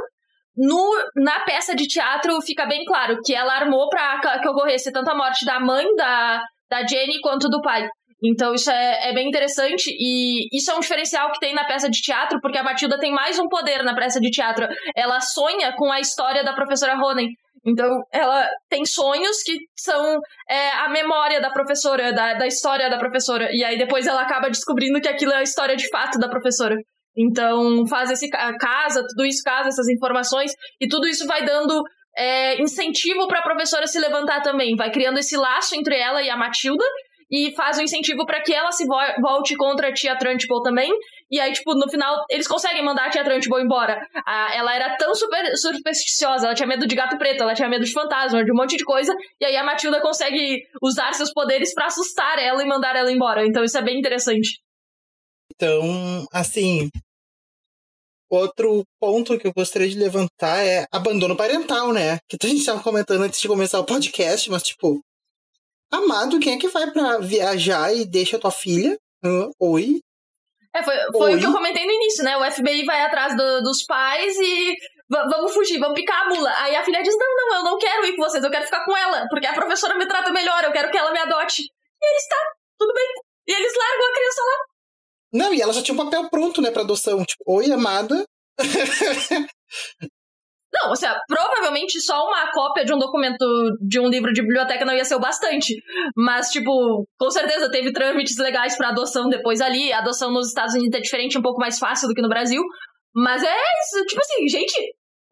no, 0.56 0.90
na 1.16 1.40
peça 1.40 1.74
de 1.74 1.86
teatro 1.86 2.40
fica 2.42 2.66
bem 2.66 2.84
claro 2.84 3.18
que 3.24 3.34
ela 3.34 3.54
armou 3.54 3.88
para 3.88 4.40
que 4.40 4.48
ocorresse 4.48 4.92
tanto 4.92 5.10
a 5.10 5.16
morte 5.16 5.44
da 5.44 5.58
mãe 5.58 5.84
da, 5.96 6.42
da 6.70 6.86
Jenny 6.86 7.20
quanto 7.20 7.48
do 7.48 7.60
pai. 7.60 7.88
Então 8.22 8.54
isso 8.54 8.70
é, 8.70 9.10
é, 9.10 9.12
bem 9.12 9.28
interessante 9.28 9.90
e 9.90 10.48
isso 10.56 10.70
é 10.70 10.74
um 10.74 10.80
diferencial 10.80 11.30
que 11.32 11.40
tem 11.40 11.54
na 11.54 11.64
peça 11.64 11.90
de 11.90 12.00
teatro, 12.00 12.40
porque 12.40 12.56
a 12.56 12.62
Matilda 12.62 12.98
tem 12.98 13.12
mais 13.12 13.38
um 13.38 13.48
poder 13.48 13.82
na 13.82 13.94
peça 13.94 14.18
de 14.20 14.30
teatro. 14.30 14.66
Ela 14.96 15.20
sonha 15.20 15.74
com 15.76 15.92
a 15.92 16.00
história 16.00 16.42
da 16.42 16.54
professora 16.54 16.94
Ronen. 16.94 17.28
Então 17.66 17.88
ela 18.12 18.48
tem 18.68 18.84
sonhos 18.84 19.42
que 19.42 19.58
são 19.74 20.20
é, 20.48 20.70
a 20.70 20.88
memória 20.88 21.40
da 21.40 21.50
professora, 21.50 22.12
da, 22.12 22.34
da 22.34 22.46
história 22.46 22.88
da 22.88 22.98
professora. 22.98 23.48
E 23.52 23.64
aí 23.64 23.76
depois 23.76 24.06
ela 24.06 24.22
acaba 24.22 24.48
descobrindo 24.48 25.00
que 25.00 25.08
aquilo 25.08 25.32
é 25.32 25.36
a 25.36 25.42
história 25.42 25.76
de 25.76 25.88
fato 25.88 26.18
da 26.18 26.28
professora. 26.28 26.76
Então, 27.16 27.86
faz 27.86 28.10
esse 28.10 28.28
casa, 28.28 29.04
tudo 29.08 29.24
isso 29.24 29.42
casa, 29.44 29.68
essas 29.68 29.88
informações, 29.88 30.52
e 30.80 30.88
tudo 30.88 31.06
isso 31.06 31.26
vai 31.26 31.44
dando 31.44 31.82
é, 32.16 32.60
incentivo 32.60 33.26
para 33.28 33.40
a 33.40 33.42
professora 33.42 33.86
se 33.86 33.98
levantar 33.98 34.40
também. 34.40 34.76
Vai 34.76 34.90
criando 34.90 35.18
esse 35.18 35.36
laço 35.36 35.74
entre 35.76 35.96
ela 35.98 36.22
e 36.22 36.30
a 36.30 36.36
Matilda, 36.36 36.84
e 37.30 37.52
faz 37.54 37.78
um 37.78 37.82
incentivo 37.82 38.24
para 38.26 38.40
que 38.42 38.52
ela 38.52 38.70
se 38.70 38.84
volte 39.20 39.56
contra 39.56 39.88
a 39.88 39.92
tia 39.92 40.16
Trunchbull 40.16 40.62
também. 40.62 40.90
E 41.30 41.40
aí, 41.40 41.52
tipo, 41.52 41.74
no 41.74 41.90
final, 41.90 42.22
eles 42.30 42.46
conseguem 42.46 42.84
mandar 42.84 43.06
a 43.06 43.10
tia 43.10 43.24
Trunchbull 43.24 43.60
embora. 43.60 43.98
A, 44.26 44.54
ela 44.54 44.74
era 44.74 44.96
tão 44.96 45.14
super, 45.14 45.56
supersticiosa, 45.56 46.46
ela 46.46 46.54
tinha 46.54 46.68
medo 46.68 46.86
de 46.86 46.94
gato 46.94 47.16
preto, 47.18 47.42
ela 47.42 47.54
tinha 47.54 47.68
medo 47.68 47.84
de 47.84 47.92
fantasma, 47.92 48.44
de 48.44 48.52
um 48.52 48.54
monte 48.54 48.76
de 48.76 48.84
coisa. 48.84 49.12
E 49.40 49.44
aí 49.44 49.56
a 49.56 49.64
Matilda 49.64 50.00
consegue 50.00 50.62
usar 50.82 51.12
seus 51.12 51.32
poderes 51.32 51.74
para 51.74 51.86
assustar 51.86 52.38
ela 52.38 52.62
e 52.62 52.66
mandar 52.66 52.94
ela 52.94 53.10
embora. 53.10 53.44
Então 53.44 53.64
isso 53.64 53.78
é 53.78 53.82
bem 53.82 53.98
interessante. 53.98 54.63
Então, 55.56 56.26
assim, 56.32 56.90
outro 58.28 58.84
ponto 59.00 59.38
que 59.38 59.46
eu 59.46 59.52
gostaria 59.52 59.88
de 59.88 59.98
levantar 59.98 60.64
é 60.64 60.86
abandono 60.90 61.36
parental, 61.36 61.92
né? 61.92 62.18
Que 62.28 62.36
a 62.42 62.46
gente 62.46 62.60
estava 62.60 62.82
comentando 62.82 63.22
antes 63.22 63.40
de 63.40 63.48
começar 63.48 63.78
o 63.78 63.86
podcast, 63.86 64.50
mas 64.50 64.62
tipo, 64.62 65.00
amado, 65.90 66.40
quem 66.40 66.54
é 66.54 66.58
que 66.58 66.68
vai 66.68 66.90
para 66.90 67.18
viajar 67.18 67.94
e 67.94 68.04
deixa 68.04 68.38
tua 68.38 68.50
filha? 68.50 68.98
Oi. 69.60 70.00
É, 70.74 70.82
foi, 70.82 70.94
foi 71.12 71.36
o 71.36 71.38
que 71.38 71.46
eu 71.46 71.52
comentei 71.52 71.86
no 71.86 71.92
início, 71.92 72.24
né? 72.24 72.36
O 72.36 72.50
FBI 72.50 72.84
vai 72.84 73.02
atrás 73.02 73.36
do, 73.36 73.62
dos 73.62 73.84
pais 73.84 74.36
e 74.36 74.74
vamos 75.08 75.54
fugir, 75.54 75.78
vamos 75.78 75.94
picar 75.94 76.22
a 76.22 76.28
mula. 76.28 76.52
Aí 76.58 76.74
a 76.74 76.84
filha 76.84 77.00
diz: 77.00 77.14
Não, 77.16 77.36
não, 77.36 77.56
eu 77.58 77.64
não 77.64 77.78
quero 77.78 78.04
ir 78.06 78.16
com 78.16 78.22
vocês, 78.22 78.42
eu 78.42 78.50
quero 78.50 78.64
ficar 78.64 78.84
com 78.84 78.96
ela, 78.96 79.24
porque 79.30 79.46
a 79.46 79.54
professora 79.54 79.96
me 79.96 80.06
trata 80.08 80.32
melhor, 80.32 80.64
eu 80.64 80.72
quero 80.72 80.90
que 80.90 80.98
ela 80.98 81.12
me 81.12 81.20
adote. 81.20 81.62
E 81.62 82.06
eles, 82.06 82.28
tá, 82.28 82.36
tudo 82.76 82.92
bem. 82.92 83.06
E 83.46 83.52
eles 83.52 83.72
largam 83.76 84.06
a 84.08 84.14
criança 84.14 84.40
lá. 84.42 84.73
Não, 85.34 85.52
e 85.52 85.60
ela 85.60 85.72
já 85.72 85.82
tinha 85.82 85.94
um 85.94 86.04
papel 86.04 86.30
pronto, 86.30 86.62
né, 86.62 86.70
pra 86.70 86.82
adoção. 86.82 87.24
Tipo, 87.24 87.42
oi, 87.48 87.72
amada. 87.72 88.24
Não, 90.72 90.90
ou 90.90 90.96
seja, 90.96 91.16
provavelmente 91.28 92.00
só 92.00 92.26
uma 92.26 92.50
cópia 92.50 92.84
de 92.84 92.92
um 92.92 92.98
documento 92.98 93.44
de 93.80 94.00
um 94.00 94.08
livro 94.08 94.32
de 94.32 94.42
biblioteca 94.42 94.84
não 94.84 94.92
ia 94.92 95.04
ser 95.04 95.14
o 95.14 95.20
bastante. 95.20 95.80
Mas, 96.16 96.50
tipo, 96.50 97.06
com 97.16 97.30
certeza 97.30 97.70
teve 97.70 97.92
trâmites 97.92 98.36
legais 98.38 98.76
para 98.76 98.88
adoção 98.88 99.28
depois 99.28 99.60
ali. 99.60 99.92
A 99.92 99.98
adoção 99.98 100.32
nos 100.32 100.48
Estados 100.48 100.74
Unidos 100.74 100.98
é 100.98 101.02
diferente, 101.02 101.38
um 101.38 101.42
pouco 101.42 101.60
mais 101.60 101.78
fácil 101.78 102.08
do 102.08 102.14
que 102.14 102.22
no 102.22 102.28
Brasil. 102.28 102.60
Mas 103.14 103.42
é 103.44 103.56
isso, 103.84 104.04
tipo 104.06 104.20
assim, 104.20 104.48
gente, 104.48 104.74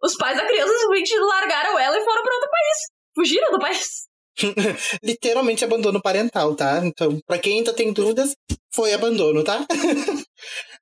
os 0.00 0.16
pais 0.16 0.36
da 0.36 0.46
criança 0.46 0.72
simplesmente 0.78 1.18
largaram 1.18 1.76
ela 1.76 1.96
e 1.96 2.04
foram 2.04 2.22
para 2.22 2.34
outro 2.34 2.50
país. 2.50 2.78
Fugiram 3.16 3.50
do 3.50 3.58
país. 3.58 4.12
Literalmente 5.02 5.64
abandono 5.64 6.00
parental, 6.00 6.54
tá? 6.54 6.80
Então, 6.84 7.18
para 7.26 7.38
quem 7.38 7.58
ainda 7.58 7.72
tem 7.72 7.92
dúvidas, 7.92 8.36
foi 8.74 8.92
abandono, 8.92 9.44
tá? 9.44 9.66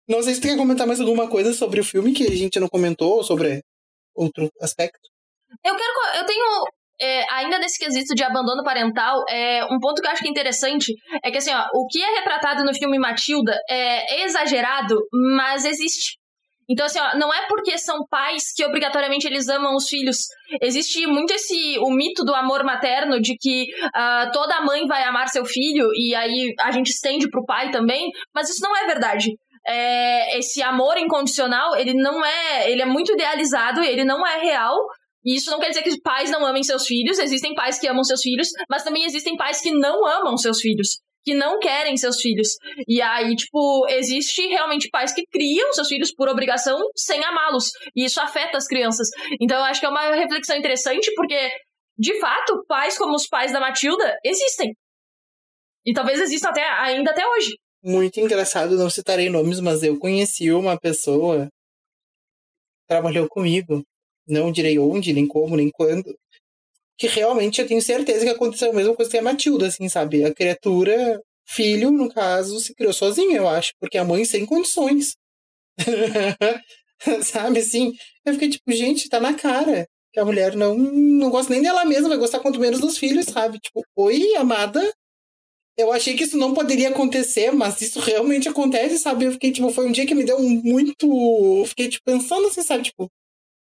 não 0.09 0.23
sei 0.23 0.35
se 0.35 0.41
tu 0.41 0.49
quer 0.49 0.57
comentar 0.57 0.87
mais 0.87 1.01
alguma 1.01 1.29
coisa 1.29 1.53
sobre 1.53 1.81
o 1.81 1.85
filme 1.85 2.13
que 2.13 2.25
a 2.25 2.37
gente 2.37 2.61
não 2.61 2.69
comentou, 2.69 3.23
sobre 3.23 3.63
outro 4.15 4.49
aspecto. 4.61 5.09
Eu 5.65 5.75
quero. 5.77 6.19
Eu 6.19 6.27
tenho. 6.27 6.65
É, 7.03 7.25
ainda 7.33 7.59
nesse 7.59 7.79
quesito 7.79 8.15
de 8.15 8.23
abandono 8.23 8.63
parental, 8.63 9.25
é, 9.27 9.65
um 9.65 9.79
ponto 9.81 10.03
que 10.03 10.07
eu 10.07 10.11
acho 10.11 10.21
que 10.21 10.29
é 10.29 10.31
interessante 10.31 10.93
é 11.25 11.31
que 11.31 11.39
assim, 11.39 11.51
ó, 11.51 11.65
o 11.73 11.87
que 11.87 12.03
é 12.03 12.19
retratado 12.19 12.63
no 12.63 12.75
filme 12.75 12.99
Matilda 12.99 13.59
é 13.71 14.23
exagerado, 14.25 15.01
mas 15.11 15.65
existe. 15.65 16.20
Então, 16.71 16.87
assim, 16.87 17.01
ó, 17.01 17.19
não 17.19 17.35
é 17.35 17.49
porque 17.49 17.77
são 17.77 18.07
pais 18.09 18.53
que 18.55 18.65
obrigatoriamente 18.65 19.27
eles 19.27 19.49
amam 19.49 19.75
os 19.75 19.89
filhos. 19.89 20.19
Existe 20.63 21.05
muito 21.05 21.33
esse 21.33 21.77
o 21.81 21.91
mito 21.91 22.25
do 22.25 22.33
amor 22.33 22.63
materno, 22.63 23.21
de 23.21 23.37
que 23.37 23.67
uh, 23.87 24.31
toda 24.33 24.63
mãe 24.63 24.87
vai 24.87 25.03
amar 25.03 25.29
seu 25.29 25.45
filho, 25.45 25.89
e 25.93 26.15
aí 26.15 26.55
a 26.61 26.71
gente 26.71 26.91
estende 26.91 27.29
pro 27.29 27.45
pai 27.45 27.73
também, 27.73 28.09
mas 28.33 28.49
isso 28.49 28.63
não 28.63 28.77
é 28.77 28.87
verdade. 28.87 29.31
É, 29.67 30.39
esse 30.39 30.63
amor 30.63 30.97
incondicional, 30.97 31.75
ele 31.75 31.93
não 31.93 32.25
é. 32.25 32.71
Ele 32.71 32.83
é 32.83 32.87
muito 32.87 33.13
idealizado, 33.13 33.83
ele 33.83 34.05
não 34.05 34.25
é 34.25 34.41
real. 34.41 34.77
E 35.25 35.37
isso 35.37 35.51
não 35.51 35.59
quer 35.59 35.69
dizer 35.69 35.83
que 35.83 36.01
pais 36.01 36.31
não 36.31 36.47
amem 36.47 36.63
seus 36.63 36.87
filhos, 36.87 37.19
existem 37.19 37.55
pais 37.55 37.79
que 37.79 37.87
amam 37.87 38.03
seus 38.03 38.23
filhos, 38.23 38.49
mas 38.71 38.83
também 38.83 39.05
existem 39.05 39.37
pais 39.37 39.61
que 39.61 39.71
não 39.71 40.07
amam 40.07 40.37
seus 40.39 40.61
filhos, 40.61 40.99
que 41.25 41.35
não 41.35 41.59
querem 41.59 41.97
seus 41.97 42.21
filhos. 42.21 42.49
E 42.87 43.01
aí, 43.01 43.35
tipo, 43.37 43.87
existe 43.89 44.47
realmente 44.49 44.89
pais 44.91 45.13
que 45.13 45.25
criam 45.31 45.73
seus 45.73 45.89
filhos 45.89 46.13
por 46.13 46.29
obrigação 46.29 46.79
sem 46.97 47.23
amá-los. 47.25 47.71
E 47.95 48.05
isso 48.05 48.21
afeta 48.21 48.57
as 48.57 48.67
crianças. 48.67 49.09
Então, 49.41 49.59
eu 49.59 49.65
acho 49.65 49.81
que 49.81 49.87
é 49.87 49.91
uma 49.91 50.15
reflexão 50.15 50.57
interessante, 50.57 51.13
porque, 51.15 51.51
de 51.99 52.19
fato, 52.21 52.65
pais 52.67 52.97
como 52.97 53.15
os 53.15 53.27
pais 53.27 53.53
da 53.53 53.61
Matilda 53.61 54.17
existem. 54.25 54.75
E 55.85 55.93
talvez 55.93 56.21
existam 56.21 56.49
até, 56.49 56.63
ainda 56.63 57.11
até 57.11 57.27
hoje. 57.27 57.57
Muito 57.83 58.21
engraçado, 58.21 58.77
não 58.77 58.91
citarei 58.91 59.31
nomes, 59.31 59.59
mas 59.61 59.83
eu 59.83 59.99
conheci 59.99 60.53
uma 60.53 60.79
pessoa 60.79 61.49
trabalhou 62.91 63.29
comigo. 63.29 63.85
Não 64.27 64.51
direi 64.51 64.79
onde, 64.79 65.13
nem 65.13 65.27
como, 65.27 65.57
nem 65.57 65.71
quando. 65.71 66.13
Que 67.01 67.07
realmente 67.09 67.61
eu 67.63 67.67
tenho 67.67 67.81
certeza 67.81 68.27
que 68.27 68.31
aconteceu 68.31 68.71
a 68.71 68.75
mesma 68.75 68.95
coisa 68.95 69.11
que 69.11 69.19
a 69.19 69.23
Matilda, 69.23 69.67
assim, 69.69 69.89
sabe? 69.89 70.25
A 70.25 70.35
criatura, 70.35 71.21
filho, 71.47 71.91
no 71.91 72.13
caso, 72.13 72.61
se 72.61 72.75
criou 72.75 72.93
sozinha, 72.93 73.39
eu 73.39 73.49
acho. 73.49 73.73
Porque 73.81 73.99
a 73.99 74.05
mãe 74.05 74.25
sem 74.27 74.45
condições. 74.47 75.17
sabe, 77.25 77.61
assim? 77.61 77.93
Eu 78.25 78.35
fiquei 78.35 78.51
tipo, 78.51 78.71
gente, 78.73 79.09
tá 79.09 79.19
na 79.21 79.35
cara. 79.35 79.89
Que 80.13 80.21
a 80.21 80.25
mulher 80.25 80.57
não, 80.57 80.77
não 80.77 81.31
gosta 81.31 81.53
nem 81.53 81.63
dela 81.63 81.85
mesma, 81.85 82.11
vai 82.11 82.19
gostar 82.19 82.41
quanto 82.41 82.61
menos 82.61 82.81
dos 82.81 82.99
filhos, 82.99 83.27
sabe? 83.27 83.59
Tipo, 83.61 83.83
oi, 83.97 84.35
amada, 84.37 84.83
eu 85.77 85.93
achei 85.93 86.15
que 86.17 86.25
isso 86.25 86.37
não 86.37 86.53
poderia 86.55 86.91
acontecer, 86.91 87.53
mas 87.53 87.81
isso 87.81 88.01
realmente 88.01 88.49
acontece, 88.49 88.99
sabe? 88.99 89.25
Eu 89.25 89.33
fiquei, 89.33 89.53
tipo, 89.53 89.71
foi 89.71 89.87
um 89.89 89.93
dia 89.93 90.07
que 90.07 90.15
me 90.15 90.25
deu 90.25 90.39
muito. 90.41 91.65
Fiquei, 91.67 91.89
tipo, 91.89 92.05
pensando 92.05 92.49
assim, 92.49 92.63
sabe? 92.63 92.85
Tipo, 92.85 93.11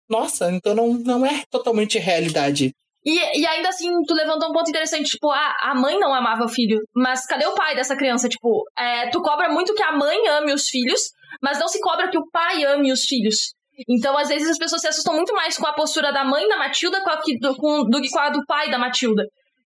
nossa, 0.10 0.52
então 0.52 0.74
não, 0.76 0.94
não 0.94 1.26
é 1.26 1.44
totalmente 1.50 2.00
realidade. 2.00 2.74
E, 3.06 3.40
e 3.40 3.48
ainda 3.48 3.70
assim, 3.70 3.90
tu 4.06 4.14
levantou 4.14 4.50
um 4.50 4.54
ponto 4.54 4.70
interessante, 4.70 5.12
tipo, 5.12 5.30
a, 5.32 5.56
a 5.62 5.76
mãe 5.76 5.98
não 5.98 6.14
amava 6.14 6.44
o 6.44 6.50
filho, 6.50 6.80
mas 6.94 7.26
cadê 7.26 7.46
o 7.46 7.56
pai 7.56 7.76
dessa 7.76 7.96
criança? 7.96 8.28
Tipo, 8.28 8.64
é, 8.78 9.10
tu 9.10 9.22
cobra 9.22 9.50
muito 9.50 9.74
que 9.74 9.84
a 9.84 9.94
mãe 9.94 10.28
ame 10.28 10.54
os 10.54 10.68
filhos, 10.68 11.12
mas 11.42 11.60
não 11.60 11.68
se 11.68 11.80
cobra 11.80 12.10
que 12.10 12.18
o 12.18 12.30
pai 12.30 12.64
ame 12.66 12.92
os 12.92 13.06
filhos. 13.06 13.54
Então, 13.88 14.18
às 14.18 14.28
vezes, 14.28 14.50
as 14.50 14.58
pessoas 14.58 14.82
se 14.82 14.88
assustam 14.88 15.14
muito 15.14 15.34
mais 15.34 15.58
com 15.58 15.68
a 15.68 15.74
postura 15.74 16.12
da 16.12 16.26
mãe 16.26 16.48
da 16.48 16.58
Matilda 16.58 17.02
com 17.02 17.10
a, 17.10 17.16
do, 17.16 17.56
com, 17.56 17.84
do 17.84 18.02
que 18.02 18.10
com 18.10 18.20
a 18.20 18.30
do 18.30 18.46
pai 18.46 18.72
da 18.72 18.80
Matilda. 18.80 19.24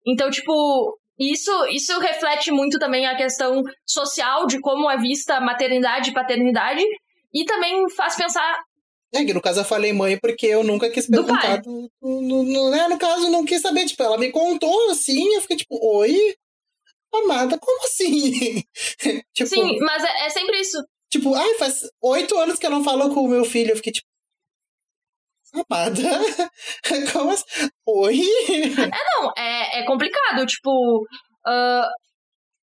Então, 0.05 0.31
tipo, 0.31 0.97
isso, 1.19 1.51
isso 1.67 1.99
reflete 1.99 2.51
muito 2.51 2.79
também 2.79 3.05
a 3.05 3.15
questão 3.15 3.61
social 3.85 4.47
de 4.47 4.59
como 4.59 4.89
é 4.89 4.97
vista 4.97 5.39
maternidade 5.39 6.09
e 6.09 6.13
paternidade. 6.13 6.83
E 7.33 7.45
também 7.45 7.87
faz 7.89 8.15
pensar. 8.15 8.57
É, 9.13 9.25
que 9.25 9.33
no 9.33 9.41
caso 9.41 9.61
eu 9.61 9.65
falei 9.65 9.91
mãe 9.91 10.17
porque 10.17 10.45
eu 10.45 10.63
nunca 10.63 10.89
quis 10.89 11.07
perguntar. 11.07 11.57
Do, 11.61 11.89
do, 12.01 12.21
do, 12.21 12.43
no, 12.43 12.69
né, 12.69 12.87
no 12.87 12.97
caso, 12.97 13.29
não 13.29 13.43
quis 13.43 13.61
saber. 13.61 13.85
Tipo, 13.85 14.03
ela 14.03 14.17
me 14.17 14.31
contou 14.31 14.91
assim, 14.91 15.33
eu 15.33 15.41
fiquei 15.41 15.57
tipo, 15.57 15.79
oi? 15.81 16.35
Amada, 17.11 17.57
como 17.57 17.83
assim? 17.85 18.63
tipo, 19.33 19.49
Sim, 19.49 19.79
mas 19.79 20.03
é, 20.03 20.25
é 20.25 20.29
sempre 20.29 20.59
isso. 20.59 20.77
Tipo, 21.09 21.33
ai, 21.33 21.55
faz 21.55 21.81
oito 22.03 22.37
anos 22.37 22.59
que 22.59 22.65
eu 22.67 22.69
não 22.69 22.83
falo 22.83 23.11
com 23.13 23.21
o 23.21 23.27
meu 23.27 23.43
filho. 23.43 23.71
Eu 23.71 23.75
fiquei 23.77 23.93
tipo, 23.93 24.07
Amada? 25.53 26.01
Como 27.11 27.31
assim? 27.31 27.69
Oi? 27.87 28.21
É, 28.77 29.21
não, 29.21 29.31
é, 29.35 29.79
é 29.79 29.85
complicado. 29.85 30.45
Tipo, 30.45 30.69
uh, 31.47 31.87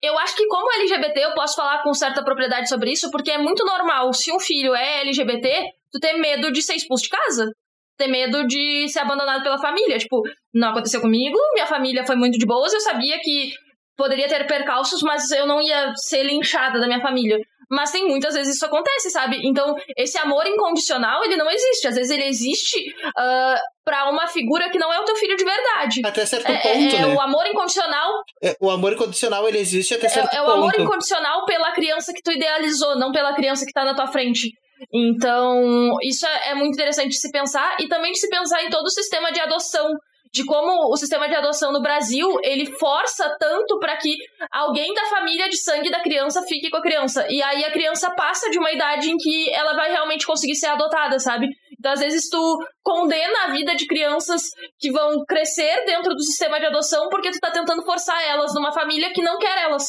eu 0.03 0.17
acho 0.19 0.37
que 0.37 0.47
como 0.47 0.73
LGBT 0.73 1.21
eu 1.21 1.35
posso 1.35 1.57
falar 1.57 1.83
com 1.83 1.93
certa 1.93 2.25
propriedade 2.25 2.69
sobre 2.69 2.93
isso, 2.93 3.11
porque 3.11 3.31
é 3.31 3.39
muito 3.39 3.65
normal. 3.65 4.13
Se 4.13 4.33
um 4.33 4.39
filho 4.39 4.75
é 4.75 5.01
LGBT, 5.01 5.65
tu 5.93 5.99
ter 5.99 6.15
medo 6.15 6.53
de 6.53 6.63
ser 6.63 6.75
expulso 6.75 7.05
de 7.05 7.11
casa. 7.11 7.51
Ter 7.99 8.09
medo 8.09 8.47
de 8.47 8.89
ser 8.89 9.01
abandonado 9.01 9.43
pela 9.43 9.59
família. 9.59 9.99
Tipo, 9.99 10.23
não 10.55 10.69
aconteceu 10.69 11.01
comigo, 11.01 11.39
minha 11.55 11.67
família 11.67 12.05
foi 12.05 12.17
muito 12.17 12.39
de 12.39 12.47
boas, 12.47 12.73
eu 12.73 12.81
sabia 12.81 13.19
que 13.21 13.53
poderia 13.97 14.29
ter 14.29 14.47
percalços, 14.47 15.03
mas 15.03 15.31
eu 15.31 15.47
não 15.47 15.61
ia 15.61 15.93
ser 15.97 16.23
linchada 16.23 16.79
da 16.79 16.87
minha 16.87 17.01
família. 17.01 17.39
Mas 17.69 17.91
tem 17.91 18.07
muitas 18.07 18.35
vezes 18.35 18.55
isso 18.55 18.65
acontece, 18.65 19.11
sabe? 19.11 19.41
Então, 19.43 19.75
esse 19.97 20.17
amor 20.19 20.47
incondicional, 20.47 21.25
ele 21.25 21.37
não 21.37 21.51
existe. 21.51 21.89
Às 21.89 21.97
vezes 21.97 22.13
ele 22.13 22.25
existe 22.25 22.79
uh, 23.09 23.61
para 23.85 24.09
uma 24.09 24.29
figura 24.29 24.71
que 24.71 24.79
não 24.79 24.93
é 24.93 25.01
o 25.01 25.05
teu 25.05 25.17
filho 25.17 25.37
de 25.37 25.45
verdade. 25.45 26.01
Até 26.05 26.25
certo 26.25 26.49
é, 26.49 26.59
ponto, 26.59 26.69
é, 26.69 26.95
é 26.95 27.07
né? 27.07 27.15
O 27.15 27.21
amor 27.21 27.45
incondicional... 27.47 28.23
É, 28.41 28.57
o 28.61 28.71
amor 28.71 28.93
incondicional, 28.93 29.49
ele 29.49 29.59
existe 29.59 29.95
até 29.95 30.09
certo 30.09 30.33
é, 30.33 30.39
ponto. 30.39 30.49
É 30.49 30.49
o 30.49 30.55
amor 30.55 30.79
incondicional 30.79 31.45
pela 31.45 31.73
criança 31.73 32.13
que 32.13 32.23
tu 32.23 32.31
idealizou, 32.31 32.97
não 32.97 33.11
pela 33.11 33.35
criança 33.35 33.67
que 33.67 33.73
tá 33.73 33.85
na 33.85 33.95
tua 33.95 34.07
frente. 34.07 34.53
Então, 34.93 35.97
isso 36.03 36.27
é, 36.27 36.51
é 36.51 36.55
muito 36.55 36.75
interessante 36.75 37.11
de 37.11 37.21
se 37.21 37.31
pensar 37.31 37.77
e 37.81 37.89
também 37.89 38.13
de 38.13 38.19
se 38.19 38.29
pensar 38.29 38.63
em 38.65 38.71
todo 38.71 38.87
o 38.87 38.91
sistema 38.91 39.33
de 39.33 39.41
adoção 39.41 39.89
de 40.37 40.45
como 40.45 40.93
o 40.93 40.97
sistema 40.99 41.29
de 41.29 41.35
adoção 41.35 41.73
no 41.73 41.81
Brasil 41.81 42.29
ele 42.43 42.67
força 42.67 43.35
tanto 43.41 43.79
para 43.79 43.97
que 43.97 44.15
alguém 44.53 44.93
da 44.93 45.07
família 45.07 45.49
de 45.49 45.57
sangue 45.57 45.91
da 45.91 46.03
criança 46.03 46.43
fique 46.43 46.69
com 46.69 46.77
a 46.77 46.83
criança. 46.83 47.27
E 47.31 47.43
aí 47.43 47.65
a 47.65 47.73
criança 47.73 48.11
passa 48.11 48.51
de 48.51 48.59
uma 48.59 48.71
idade 48.71 49.11
em 49.11 49.17
que 49.17 49.51
ela 49.51 49.75
vai 49.75 49.91
realmente 49.91 50.27
conseguir 50.27 50.57
ser 50.57 50.67
adotada, 50.67 51.19
sabe? 51.19 51.49
Então, 51.79 51.93
às 51.93 52.01
vezes, 52.01 52.29
tu 52.29 52.59
condena 52.83 53.45
a 53.45 53.51
vida 53.51 53.75
de 53.77 53.87
crianças 53.87 54.43
que 54.79 54.91
vão 54.91 55.25
crescer 55.27 55.85
dentro 55.87 56.15
do 56.15 56.23
sistema 56.23 56.59
de 56.59 56.67
adoção 56.67 57.09
porque 57.09 57.31
tu 57.31 57.39
tá 57.39 57.51
tentando 57.51 57.85
forçar 57.85 58.21
elas 58.23 58.53
numa 58.55 58.73
família 58.73 59.13
que 59.13 59.23
não 59.23 59.39
quer 59.39 59.63
elas. 59.63 59.87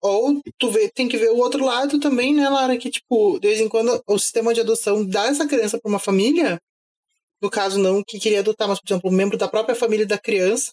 Ou 0.00 0.40
tu 0.58 0.70
vê, 0.70 0.88
tem 0.88 1.08
que 1.08 1.16
ver 1.16 1.30
o 1.30 1.38
outro 1.38 1.64
lado 1.64 1.98
também, 1.98 2.34
né, 2.34 2.48
Lara? 2.48 2.76
Que, 2.76 2.90
tipo, 2.90 3.38
de 3.38 3.48
vez 3.48 3.60
em 3.60 3.68
quando 3.68 4.02
o 4.06 4.18
sistema 4.18 4.54
de 4.54 4.60
adoção 4.60 5.04
dá 5.04 5.26
essa 5.26 5.46
criança 5.46 5.78
pra 5.80 5.88
uma 5.88 5.98
família 5.98 6.60
no 7.40 7.50
caso 7.50 7.78
não 7.78 8.02
que 8.02 8.18
queria 8.18 8.40
adotar, 8.40 8.68
mas 8.68 8.80
por 8.80 8.88
exemplo, 8.88 9.10
um 9.10 9.14
membro 9.14 9.36
da 9.36 9.48
própria 9.48 9.76
família 9.76 10.06
da 10.06 10.18
criança. 10.18 10.72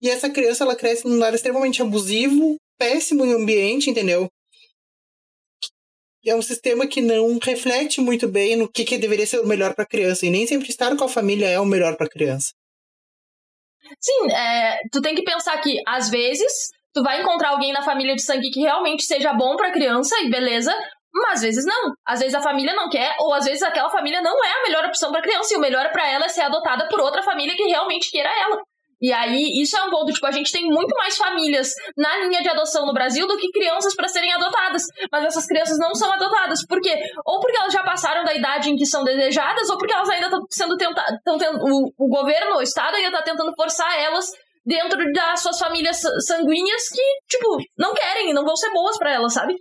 E 0.00 0.10
essa 0.10 0.28
criança 0.28 0.64
ela 0.64 0.76
cresce 0.76 1.06
num 1.06 1.18
lar 1.18 1.34
extremamente 1.34 1.80
abusivo, 1.80 2.58
péssimo 2.78 3.24
em 3.24 3.32
ambiente, 3.32 3.88
entendeu? 3.88 4.28
É 6.26 6.34
um 6.34 6.42
sistema 6.42 6.86
que 6.86 7.00
não 7.00 7.38
reflete 7.42 8.00
muito 8.00 8.26
bem 8.28 8.56
no 8.56 8.70
que, 8.70 8.84
que 8.84 8.98
deveria 8.98 9.26
ser 9.26 9.40
o 9.40 9.46
melhor 9.46 9.74
para 9.74 9.84
a 9.84 9.86
criança. 9.86 10.24
E 10.24 10.30
nem 10.30 10.46
sempre 10.46 10.68
estar 10.68 10.94
com 10.96 11.04
a 11.04 11.08
família 11.08 11.48
é 11.48 11.60
o 11.60 11.66
melhor 11.66 11.96
para 11.96 12.06
a 12.06 12.10
criança. 12.10 12.52
Sim, 14.00 14.30
é, 14.32 14.80
tu 14.90 15.02
tem 15.02 15.14
que 15.14 15.22
pensar 15.22 15.60
que, 15.60 15.82
às 15.86 16.08
vezes, 16.08 16.70
tu 16.94 17.02
vai 17.02 17.20
encontrar 17.20 17.50
alguém 17.50 17.72
na 17.72 17.82
família 17.82 18.14
de 18.14 18.22
sangue 18.22 18.50
que 18.50 18.60
realmente 18.60 19.04
seja 19.04 19.32
bom 19.34 19.56
para 19.56 19.68
a 19.68 19.72
criança, 19.72 20.14
e 20.20 20.30
beleza, 20.30 20.74
mas 21.12 21.34
às 21.34 21.42
vezes 21.42 21.64
não. 21.66 21.92
Às 22.06 22.20
vezes 22.20 22.34
a 22.34 22.40
família 22.40 22.74
não 22.74 22.88
quer, 22.88 23.14
ou 23.20 23.34
às 23.34 23.44
vezes 23.44 23.62
aquela 23.62 23.90
família 23.90 24.22
não 24.22 24.44
é 24.44 24.60
a 24.60 24.62
melhor 24.62 24.84
opção 24.86 25.10
para 25.10 25.22
criança, 25.22 25.52
e 25.52 25.56
o 25.56 25.60
melhor 25.60 25.90
para 25.90 26.08
ela 26.08 26.26
é 26.26 26.28
ser 26.28 26.42
adotada 26.42 26.88
por 26.88 27.00
outra 27.00 27.22
família 27.22 27.54
que 27.56 27.64
realmente 27.64 28.10
queira 28.10 28.30
ela. 28.30 28.62
E 29.02 29.12
aí, 29.12 29.60
isso 29.60 29.76
é 29.76 29.82
um 29.82 29.90
ponto, 29.90 30.12
tipo, 30.12 30.26
a 30.26 30.30
gente 30.30 30.50
tem 30.50 30.64
muito 30.64 30.94
mais 30.96 31.16
famílias 31.16 31.72
na 31.94 32.16
linha 32.24 32.40
de 32.40 32.48
adoção 32.48 32.86
no 32.86 32.94
Brasil 32.94 33.26
do 33.26 33.36
que 33.36 33.50
crianças 33.50 33.94
para 33.94 34.08
serem 34.08 34.32
adotadas. 34.32 34.82
Mas 35.12 35.26
essas 35.26 35.46
crianças 35.46 35.78
não 35.78 35.94
são 35.94 36.10
adotadas. 36.10 36.64
Por 36.66 36.80
quê? 36.80 36.98
Ou 37.26 37.38
porque 37.38 37.58
elas 37.58 37.72
já 37.72 37.82
passaram 37.82 38.24
da 38.24 38.32
idade 38.32 38.70
em 38.70 38.76
que 38.76 38.86
são 38.86 39.04
desejadas, 39.04 39.68
ou 39.68 39.76
porque 39.76 39.92
elas 39.92 40.08
ainda 40.08 40.26
estão 40.26 40.40
sendo 40.50 40.76
tentadas. 40.78 41.18
O, 41.60 41.92
o 41.98 42.08
governo, 42.08 42.56
o 42.56 42.62
Estado 42.62 42.94
ainda 42.96 43.08
está 43.08 43.22
tentando 43.22 43.52
forçar 43.54 43.92
elas 44.00 44.26
dentro 44.64 45.12
das 45.12 45.40
suas 45.40 45.58
famílias 45.58 46.00
sanguíneas 46.26 46.88
que, 46.88 47.02
tipo, 47.28 47.58
não 47.76 47.94
querem 47.94 48.32
não 48.32 48.44
vão 48.44 48.56
ser 48.56 48.70
boas 48.72 48.98
para 48.98 49.12
elas, 49.12 49.32
sabe? 49.32 49.54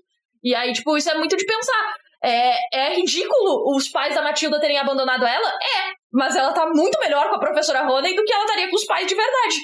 E 0.44 0.54
aí, 0.56 0.74
tipo, 0.74 0.98
isso 0.98 1.10
é 1.10 1.18
muito 1.18 1.36
de 1.36 1.46
pensar. 1.46 1.96
É, 2.24 2.56
é 2.74 2.96
ridículo 2.96 3.76
os 3.76 3.89
pais 3.89 4.16
da 4.16 4.22
Matilda 4.22 4.60
terem 4.60 4.78
abandonado 4.78 5.26
ela? 5.26 5.50
É, 5.50 5.94
mas 6.12 6.36
ela 6.36 6.54
tá 6.54 6.66
muito 6.74 6.98
melhor 7.00 7.30
com 7.30 7.36
a 7.36 7.39
professora 7.39 7.86
Honey 7.89 8.16
do 8.16 8.24
que 8.24 8.34
ela 8.34 8.46
estaria 8.46 8.70
com 8.70 8.76
os 8.76 8.86
pais 8.86 9.08
de 9.08 9.16
verdade. 9.16 9.56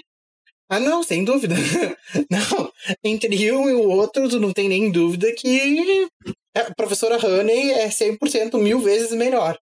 Ah, 0.72 0.80
não, 0.80 1.02
sem 1.02 1.24
dúvida. 1.24 1.56
Não, 2.30 2.72
entre 3.04 3.52
um 3.52 3.68
e 3.68 3.74
o 3.74 3.90
outro, 3.90 4.30
tu 4.30 4.40
não 4.40 4.54
tem 4.54 4.70
nem 4.70 4.92
dúvida 4.92 5.34
que 5.36 6.08
a 6.56 6.72
professora 6.76 7.18
Honey 7.18 7.72
é 7.72 7.88
100% 7.88 8.56
mil 8.60 8.80
vezes 8.80 9.12
melhor. 9.14 9.58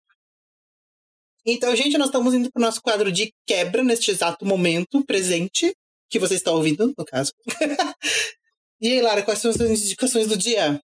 Então, 1.45 1.75
gente, 1.75 1.99
nós 1.99 2.09
estamos 2.09 2.35
indo 2.35 2.51
para 2.53 2.61
o 2.61 2.65
nosso 2.65 2.81
quadro 2.81 3.11
de 3.11 3.33
quebra 3.47 3.83
neste 3.83 4.11
exato 4.11 4.45
momento 4.47 5.05
presente, 5.05 5.75
que 6.09 6.19
você 6.19 6.35
está 6.35 6.53
ouvindo, 6.53 6.93
no 6.97 7.05
caso. 7.05 7.33
e 8.81 8.93
aí, 8.93 9.01
Lara, 9.01 9.23
quais 9.23 9.41
são 9.41 9.51
as 9.51 9.57
suas 9.57 9.71
indicações 9.71 10.29
do 10.29 10.37
dia? 10.37 10.81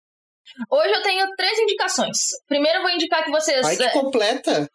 Hoje 0.71 0.93
eu 0.93 1.03
tenho 1.03 1.27
três 1.37 1.59
indicações. 1.59 2.17
Primeiro 2.47 2.79
eu 2.79 2.83
vou 2.83 2.91
indicar 2.91 3.25
que 3.25 3.31
vocês. 3.31 3.65
Ai, 3.65 3.77
que 3.77 3.91
completa! 3.91 4.69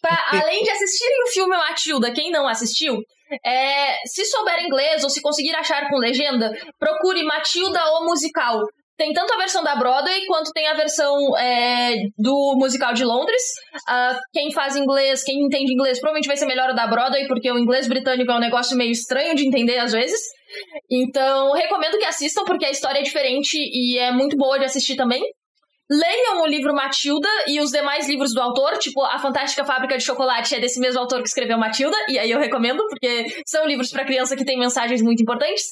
Pra, 0.00 0.28
além 0.32 0.62
de 0.64 0.70
assistirem 0.70 1.24
o 1.24 1.28
filme 1.28 1.56
Matilda, 1.56 2.12
quem 2.12 2.30
não 2.30 2.48
assistiu, 2.48 2.96
é, 3.44 3.96
se 4.06 4.24
souber 4.24 4.64
inglês 4.64 5.04
ou 5.04 5.10
se 5.10 5.20
conseguir 5.20 5.54
achar 5.54 5.88
com 5.88 5.98
legenda, 5.98 6.50
procure 6.78 7.22
Matilda 7.22 7.80
o 7.98 8.06
musical. 8.06 8.64
Tem 9.00 9.14
tanto 9.14 9.32
a 9.32 9.38
versão 9.38 9.64
da 9.64 9.76
Broadway 9.76 10.26
quanto 10.26 10.52
tem 10.52 10.68
a 10.68 10.74
versão 10.74 11.16
é, 11.38 12.02
do 12.18 12.54
musical 12.58 12.92
de 12.92 13.02
Londres. 13.02 13.40
Uh, 13.88 14.20
quem 14.30 14.52
faz 14.52 14.76
inglês, 14.76 15.24
quem 15.24 15.40
entende 15.40 15.72
inglês, 15.72 15.98
provavelmente 15.98 16.26
vai 16.26 16.36
ser 16.36 16.44
melhor 16.44 16.68
o 16.68 16.74
da 16.74 16.86
Broadway, 16.86 17.26
porque 17.26 17.50
o 17.50 17.58
inglês 17.58 17.88
britânico 17.88 18.30
é 18.30 18.36
um 18.36 18.40
negócio 18.40 18.76
meio 18.76 18.90
estranho 18.90 19.34
de 19.34 19.48
entender 19.48 19.78
às 19.78 19.92
vezes. 19.92 20.20
Então, 20.90 21.52
recomendo 21.52 21.96
que 21.96 22.04
assistam, 22.04 22.44
porque 22.44 22.66
a 22.66 22.70
história 22.70 22.98
é 22.98 23.02
diferente 23.02 23.56
e 23.56 23.96
é 23.96 24.12
muito 24.12 24.36
boa 24.36 24.58
de 24.58 24.66
assistir 24.66 24.96
também. 24.96 25.22
Leiam 25.90 26.42
o 26.42 26.46
livro 26.46 26.72
Matilda 26.72 27.28
e 27.48 27.60
os 27.60 27.70
demais 27.70 28.08
livros 28.08 28.32
do 28.32 28.40
autor, 28.40 28.78
tipo 28.78 29.02
A 29.02 29.18
Fantástica 29.18 29.64
Fábrica 29.64 29.98
de 29.98 30.04
Chocolate 30.04 30.54
é 30.54 30.60
desse 30.60 30.78
mesmo 30.78 31.00
autor 31.00 31.20
que 31.20 31.28
escreveu 31.28 31.58
Matilda, 31.58 31.96
e 32.08 32.16
aí 32.16 32.30
eu 32.30 32.38
recomendo, 32.38 32.86
porque 32.88 33.42
são 33.44 33.66
livros 33.66 33.90
para 33.90 34.04
criança 34.04 34.36
que 34.36 34.44
têm 34.44 34.56
mensagens 34.56 35.02
muito 35.02 35.20
importantes. 35.20 35.64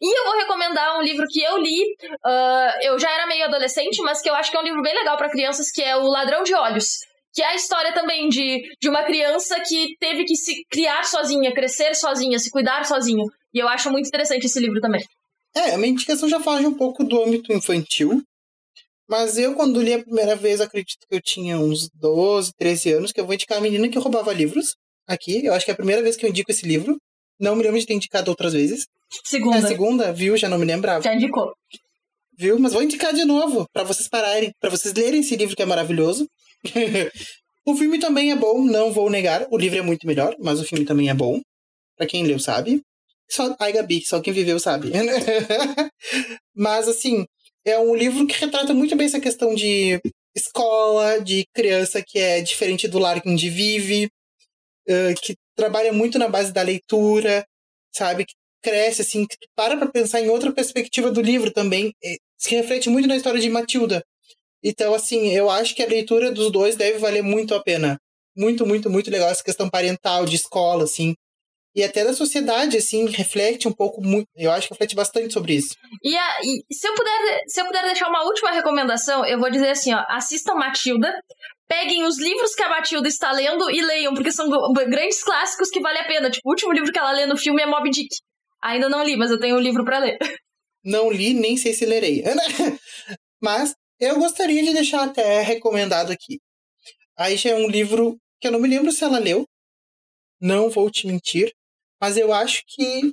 E 0.00 0.18
eu 0.18 0.24
vou 0.24 0.40
recomendar 0.40 0.98
um 0.98 1.02
livro 1.02 1.26
que 1.28 1.42
eu 1.42 1.58
li, 1.58 1.82
uh, 1.82 2.82
eu 2.82 2.98
já 2.98 3.10
era 3.10 3.26
meio 3.26 3.44
adolescente, 3.44 4.00
mas 4.02 4.22
que 4.22 4.30
eu 4.30 4.34
acho 4.34 4.50
que 4.50 4.56
é 4.56 4.60
um 4.60 4.64
livro 4.64 4.80
bem 4.80 4.94
legal 4.94 5.16
para 5.18 5.30
crianças, 5.30 5.70
que 5.70 5.82
é 5.82 5.94
O 5.94 6.08
Ladrão 6.08 6.42
de 6.42 6.54
Olhos. 6.54 7.00
Que 7.34 7.42
é 7.42 7.48
a 7.48 7.54
história 7.54 7.92
também 7.92 8.30
de, 8.30 8.62
de 8.80 8.88
uma 8.88 9.02
criança 9.02 9.60
que 9.60 9.94
teve 10.00 10.24
que 10.24 10.34
se 10.34 10.64
criar 10.70 11.04
sozinha, 11.04 11.52
crescer 11.52 11.94
sozinha, 11.94 12.38
se 12.38 12.50
cuidar 12.50 12.86
sozinho. 12.86 13.24
E 13.52 13.58
eu 13.58 13.68
acho 13.68 13.90
muito 13.90 14.08
interessante 14.08 14.46
esse 14.46 14.58
livro 14.58 14.80
também. 14.80 15.04
É, 15.54 15.74
a 15.74 15.76
minha 15.78 15.90
indicação 15.90 16.28
já 16.30 16.40
foge 16.40 16.66
um 16.66 16.72
pouco 16.72 17.04
do 17.04 17.22
âmbito 17.22 17.52
infantil, 17.52 18.22
mas 19.08 19.38
eu, 19.38 19.54
quando 19.54 19.80
li 19.80 19.94
a 19.94 20.02
primeira 20.02 20.34
vez, 20.34 20.60
acredito 20.60 21.06
que 21.08 21.16
eu 21.16 21.20
tinha 21.20 21.58
uns 21.58 21.88
12, 21.94 22.52
13 22.58 22.92
anos, 22.92 23.12
que 23.12 23.20
eu 23.20 23.24
vou 23.24 23.34
indicar 23.34 23.58
a 23.58 23.60
menina 23.60 23.88
que 23.88 23.98
roubava 23.98 24.32
livros 24.32 24.74
aqui. 25.06 25.44
Eu 25.44 25.54
acho 25.54 25.64
que 25.64 25.70
é 25.70 25.74
a 25.74 25.76
primeira 25.76 26.02
vez 26.02 26.16
que 26.16 26.26
eu 26.26 26.30
indico 26.30 26.50
esse 26.50 26.66
livro. 26.66 26.96
Não 27.38 27.54
me 27.54 27.62
lembro 27.62 27.78
de 27.78 27.86
ter 27.86 27.94
indicado 27.94 28.30
outras 28.30 28.52
vezes. 28.52 28.86
Segunda. 29.24 29.56
É 29.56 29.60
a 29.60 29.66
segunda, 29.66 30.12
viu? 30.12 30.36
Já 30.36 30.48
não 30.48 30.58
me 30.58 30.64
lembrava. 30.64 31.02
Já 31.02 31.14
indicou. 31.14 31.52
Viu? 32.36 32.58
Mas 32.58 32.72
vou 32.72 32.82
indicar 32.82 33.14
de 33.14 33.24
novo, 33.24 33.66
para 33.72 33.84
vocês 33.84 34.08
pararem, 34.08 34.52
para 34.60 34.70
vocês 34.70 34.92
lerem 34.92 35.20
esse 35.20 35.36
livro 35.36 35.54
que 35.54 35.62
é 35.62 35.66
maravilhoso. 35.66 36.28
o 37.64 37.76
filme 37.76 37.98
também 37.98 38.32
é 38.32 38.36
bom, 38.36 38.64
não 38.64 38.92
vou 38.92 39.08
negar. 39.08 39.46
O 39.50 39.56
livro 39.56 39.78
é 39.78 39.82
muito 39.82 40.06
melhor, 40.06 40.34
mas 40.40 40.60
o 40.60 40.64
filme 40.64 40.84
também 40.84 41.08
é 41.08 41.14
bom. 41.14 41.40
Para 41.96 42.06
quem 42.06 42.24
leu, 42.24 42.38
sabe. 42.38 42.82
Só, 43.28 43.56
ai, 43.58 43.72
Gabi, 43.72 44.02
só 44.04 44.20
quem 44.20 44.32
viveu 44.32 44.58
sabe. 44.58 44.90
mas, 46.54 46.88
assim, 46.88 47.24
é 47.66 47.78
um 47.78 47.94
livro 47.94 48.26
que 48.26 48.38
retrata 48.38 48.72
muito 48.72 48.94
bem 48.94 49.06
essa 49.06 49.20
questão 49.20 49.54
de 49.54 50.00
escola, 50.34 51.20
de 51.20 51.44
criança 51.52 52.00
que 52.00 52.18
é 52.18 52.40
diferente 52.40 52.86
do 52.86 52.98
lar 52.98 53.20
onde 53.26 53.50
vive, 53.50 54.08
que 55.20 55.34
trabalha 55.56 55.92
muito 55.92 56.16
na 56.18 56.28
base 56.28 56.52
da 56.52 56.62
leitura, 56.62 57.44
sabe? 57.92 58.24
Que 58.24 58.34
cresce, 58.62 59.02
assim, 59.02 59.26
que 59.26 59.36
tu 59.36 59.48
para 59.56 59.76
pra 59.76 59.88
pensar 59.88 60.20
em 60.20 60.28
outra 60.28 60.52
perspectiva 60.52 61.10
do 61.10 61.20
livro 61.20 61.52
também. 61.52 61.92
Se 62.38 62.54
reflete 62.54 62.88
muito 62.88 63.08
na 63.08 63.16
história 63.16 63.40
de 63.40 63.50
Matilda. 63.50 64.02
Então, 64.62 64.94
assim, 64.94 65.28
eu 65.30 65.50
acho 65.50 65.74
que 65.74 65.82
a 65.82 65.88
leitura 65.88 66.30
dos 66.30 66.52
dois 66.52 66.76
deve 66.76 66.98
valer 66.98 67.22
muito 67.22 67.54
a 67.54 67.62
pena. 67.62 67.98
Muito, 68.36 68.64
muito, 68.64 68.88
muito 68.88 69.10
legal 69.10 69.28
essa 69.30 69.42
questão 69.42 69.68
parental, 69.68 70.24
de 70.24 70.36
escola, 70.36 70.84
assim 70.84 71.14
e 71.76 71.84
até 71.84 72.02
da 72.02 72.14
sociedade, 72.14 72.78
assim, 72.78 73.04
reflete 73.04 73.68
um 73.68 73.72
pouco 73.72 74.02
muito. 74.02 74.26
Eu 74.34 74.50
acho 74.50 74.66
que 74.66 74.72
reflete 74.72 74.96
bastante 74.96 75.34
sobre 75.34 75.56
isso. 75.56 75.76
E, 76.02 76.16
a, 76.16 76.36
e 76.42 76.74
se, 76.74 76.88
eu 76.88 76.94
puder, 76.94 77.42
se 77.46 77.60
eu 77.60 77.66
puder 77.66 77.84
deixar 77.84 78.08
uma 78.08 78.24
última 78.24 78.50
recomendação, 78.50 79.26
eu 79.26 79.38
vou 79.38 79.50
dizer 79.50 79.68
assim: 79.68 79.92
ó, 79.92 80.02
assistam 80.08 80.54
Matilda. 80.54 81.12
Peguem 81.68 82.04
os 82.04 82.16
livros 82.18 82.54
que 82.54 82.62
a 82.62 82.68
Matilda 82.68 83.08
está 83.08 83.32
lendo 83.32 83.68
e 83.68 83.82
leiam, 83.82 84.14
porque 84.14 84.30
são 84.30 84.48
grandes 84.88 85.22
clássicos 85.22 85.68
que 85.68 85.80
vale 85.80 85.98
a 85.98 86.04
pena. 86.04 86.30
Tipo, 86.30 86.48
o 86.48 86.52
último 86.52 86.72
livro 86.72 86.92
que 86.92 86.98
ela 86.98 87.10
lê 87.10 87.26
no 87.26 87.36
filme 87.36 87.60
é 87.60 87.66
Moby 87.66 87.90
Dick. 87.90 88.16
Ainda 88.62 88.88
não 88.88 89.04
li, 89.04 89.16
mas 89.16 89.32
eu 89.32 89.38
tenho 89.38 89.56
um 89.56 89.60
livro 89.60 89.84
para 89.84 89.98
ler. 89.98 90.16
Não 90.88 91.10
li, 91.10 91.34
nem 91.34 91.56
sei 91.56 91.74
se 91.74 91.84
lerei. 91.84 92.22
mas 93.42 93.74
eu 93.98 94.20
gostaria 94.20 94.62
de 94.62 94.72
deixar 94.72 95.02
até 95.02 95.40
recomendado 95.42 96.12
aqui. 96.12 96.38
Aí 97.18 97.36
já 97.36 97.50
é 97.50 97.54
um 97.56 97.66
livro 97.66 98.16
que 98.40 98.46
eu 98.46 98.52
não 98.52 98.60
me 98.60 98.68
lembro 98.68 98.92
se 98.92 99.02
ela 99.02 99.18
leu. 99.18 99.44
Não 100.40 100.70
vou 100.70 100.88
te 100.88 101.08
mentir. 101.08 101.52
Mas 102.00 102.16
eu 102.16 102.32
acho 102.32 102.62
que 102.66 103.12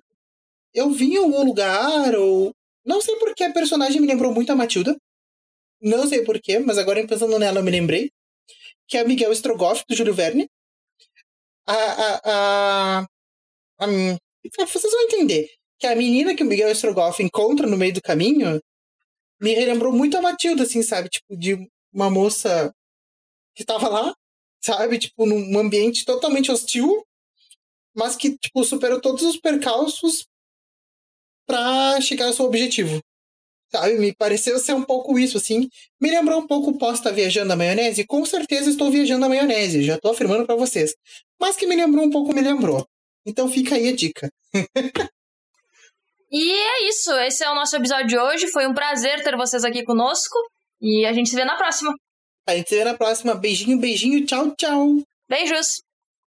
eu 0.74 0.90
vi 0.92 1.14
em 1.14 1.18
algum 1.18 1.44
lugar, 1.44 2.16
ou. 2.16 2.54
Não 2.86 3.02
sei 3.02 3.16
porque 3.18 3.44
a 3.44 3.54
personagem 3.54 4.02
me 4.02 4.08
lembrou 4.08 4.34
muito 4.34 4.52
a 4.52 4.56
Matilda. 4.56 4.96
Não 5.82 6.08
sei 6.08 6.24
porquê, 6.24 6.60
mas 6.60 6.78
agora 6.78 7.06
pensando 7.08 7.40
nela 7.40 7.60
eu 7.60 7.64
me 7.64 7.72
lembrei. 7.72 8.12
Que 8.88 8.98
é 8.98 9.02
a 9.02 9.06
Miguel 9.06 9.32
Strogoff, 9.34 9.84
do 9.88 9.96
Júlio 9.96 10.14
Verne. 10.14 10.50
A, 11.66 11.74
a, 11.74 12.22
a, 12.26 13.08
a, 13.80 13.88
Vocês 14.68 14.92
vão 14.92 15.02
entender. 15.04 15.50
Que 15.80 15.88
a 15.88 15.96
menina 15.96 16.36
que 16.36 16.44
o 16.44 16.46
Miguel 16.46 16.72
Strogoff 16.72 17.22
encontra 17.24 17.68
no 17.68 17.78
meio 17.78 17.94
do 17.94 18.02
caminho 18.02 18.62
me 19.42 19.54
relembrou 19.54 19.92
muito 19.92 20.18
a 20.18 20.22
Matilda, 20.22 20.64
assim, 20.64 20.82
sabe? 20.82 21.10
Tipo, 21.10 21.36
de 21.36 21.70
uma 21.92 22.10
moça 22.10 22.74
que 23.56 23.66
tava 23.66 23.90
lá, 23.90 24.16
sabe? 24.62 24.98
Tipo, 25.00 25.26
num 25.26 25.60
ambiente 25.60 26.06
totalmente 26.06 26.52
hostil 26.52 27.06
mas 27.96 28.16
que, 28.16 28.38
tipo, 28.38 28.64
superou 28.64 29.00
todos 29.00 29.24
os 29.24 29.38
percalços 29.38 30.26
para 31.46 32.00
chegar 32.02 32.28
ao 32.28 32.34
seu 32.34 32.46
objetivo. 32.46 33.02
Sabe? 33.72 33.98
Me 33.98 34.14
pareceu 34.14 34.60
ser 34.60 34.74
um 34.74 34.84
pouco 34.84 35.18
isso, 35.18 35.38
assim. 35.38 35.68
Me 36.00 36.12
lembrou 36.12 36.40
um 36.40 36.48
pouco 36.48 36.78
posta 36.78 37.12
viajando 37.12 37.50
na 37.50 37.56
maionese. 37.56 38.06
Com 38.06 38.24
certeza 38.26 38.70
estou 38.70 38.92
viajando 38.92 39.22
na 39.22 39.30
maionese, 39.30 39.84
já 39.84 39.96
estou 39.96 40.12
afirmando 40.12 40.46
para 40.46 40.56
vocês. 40.56 40.96
Mas 41.40 41.56
que 41.56 41.66
me 41.66 41.76
lembrou 41.76 42.06
um 42.06 42.10
pouco, 42.10 42.34
me 42.34 42.42
lembrou. 42.42 42.88
Então 43.26 43.50
fica 43.50 43.76
aí 43.76 43.90
a 43.90 43.96
dica. 43.96 44.30
e 46.32 46.52
é 46.52 46.90
isso. 46.90 47.12
Esse 47.22 47.44
é 47.44 47.50
o 47.50 47.56
nosso 47.56 47.76
episódio 47.76 48.08
de 48.08 48.18
hoje. 48.18 48.48
Foi 48.48 48.68
um 48.68 48.74
prazer 48.74 49.24
ter 49.24 49.36
vocês 49.36 49.64
aqui 49.64 49.84
conosco. 49.84 50.38
E 50.80 51.06
a 51.06 51.14
gente 51.14 51.30
se 51.30 51.36
vê 51.36 51.44
na 51.44 51.56
próxima. 51.56 51.96
A 52.48 52.56
gente 52.56 52.70
se 52.70 52.76
vê 52.76 52.84
na 52.84 52.94
próxima. 52.94 53.34
Beijinho, 53.34 53.80
beijinho. 53.80 54.26
Tchau, 54.26 54.52
tchau. 54.56 55.02
Beijos. 55.28 55.82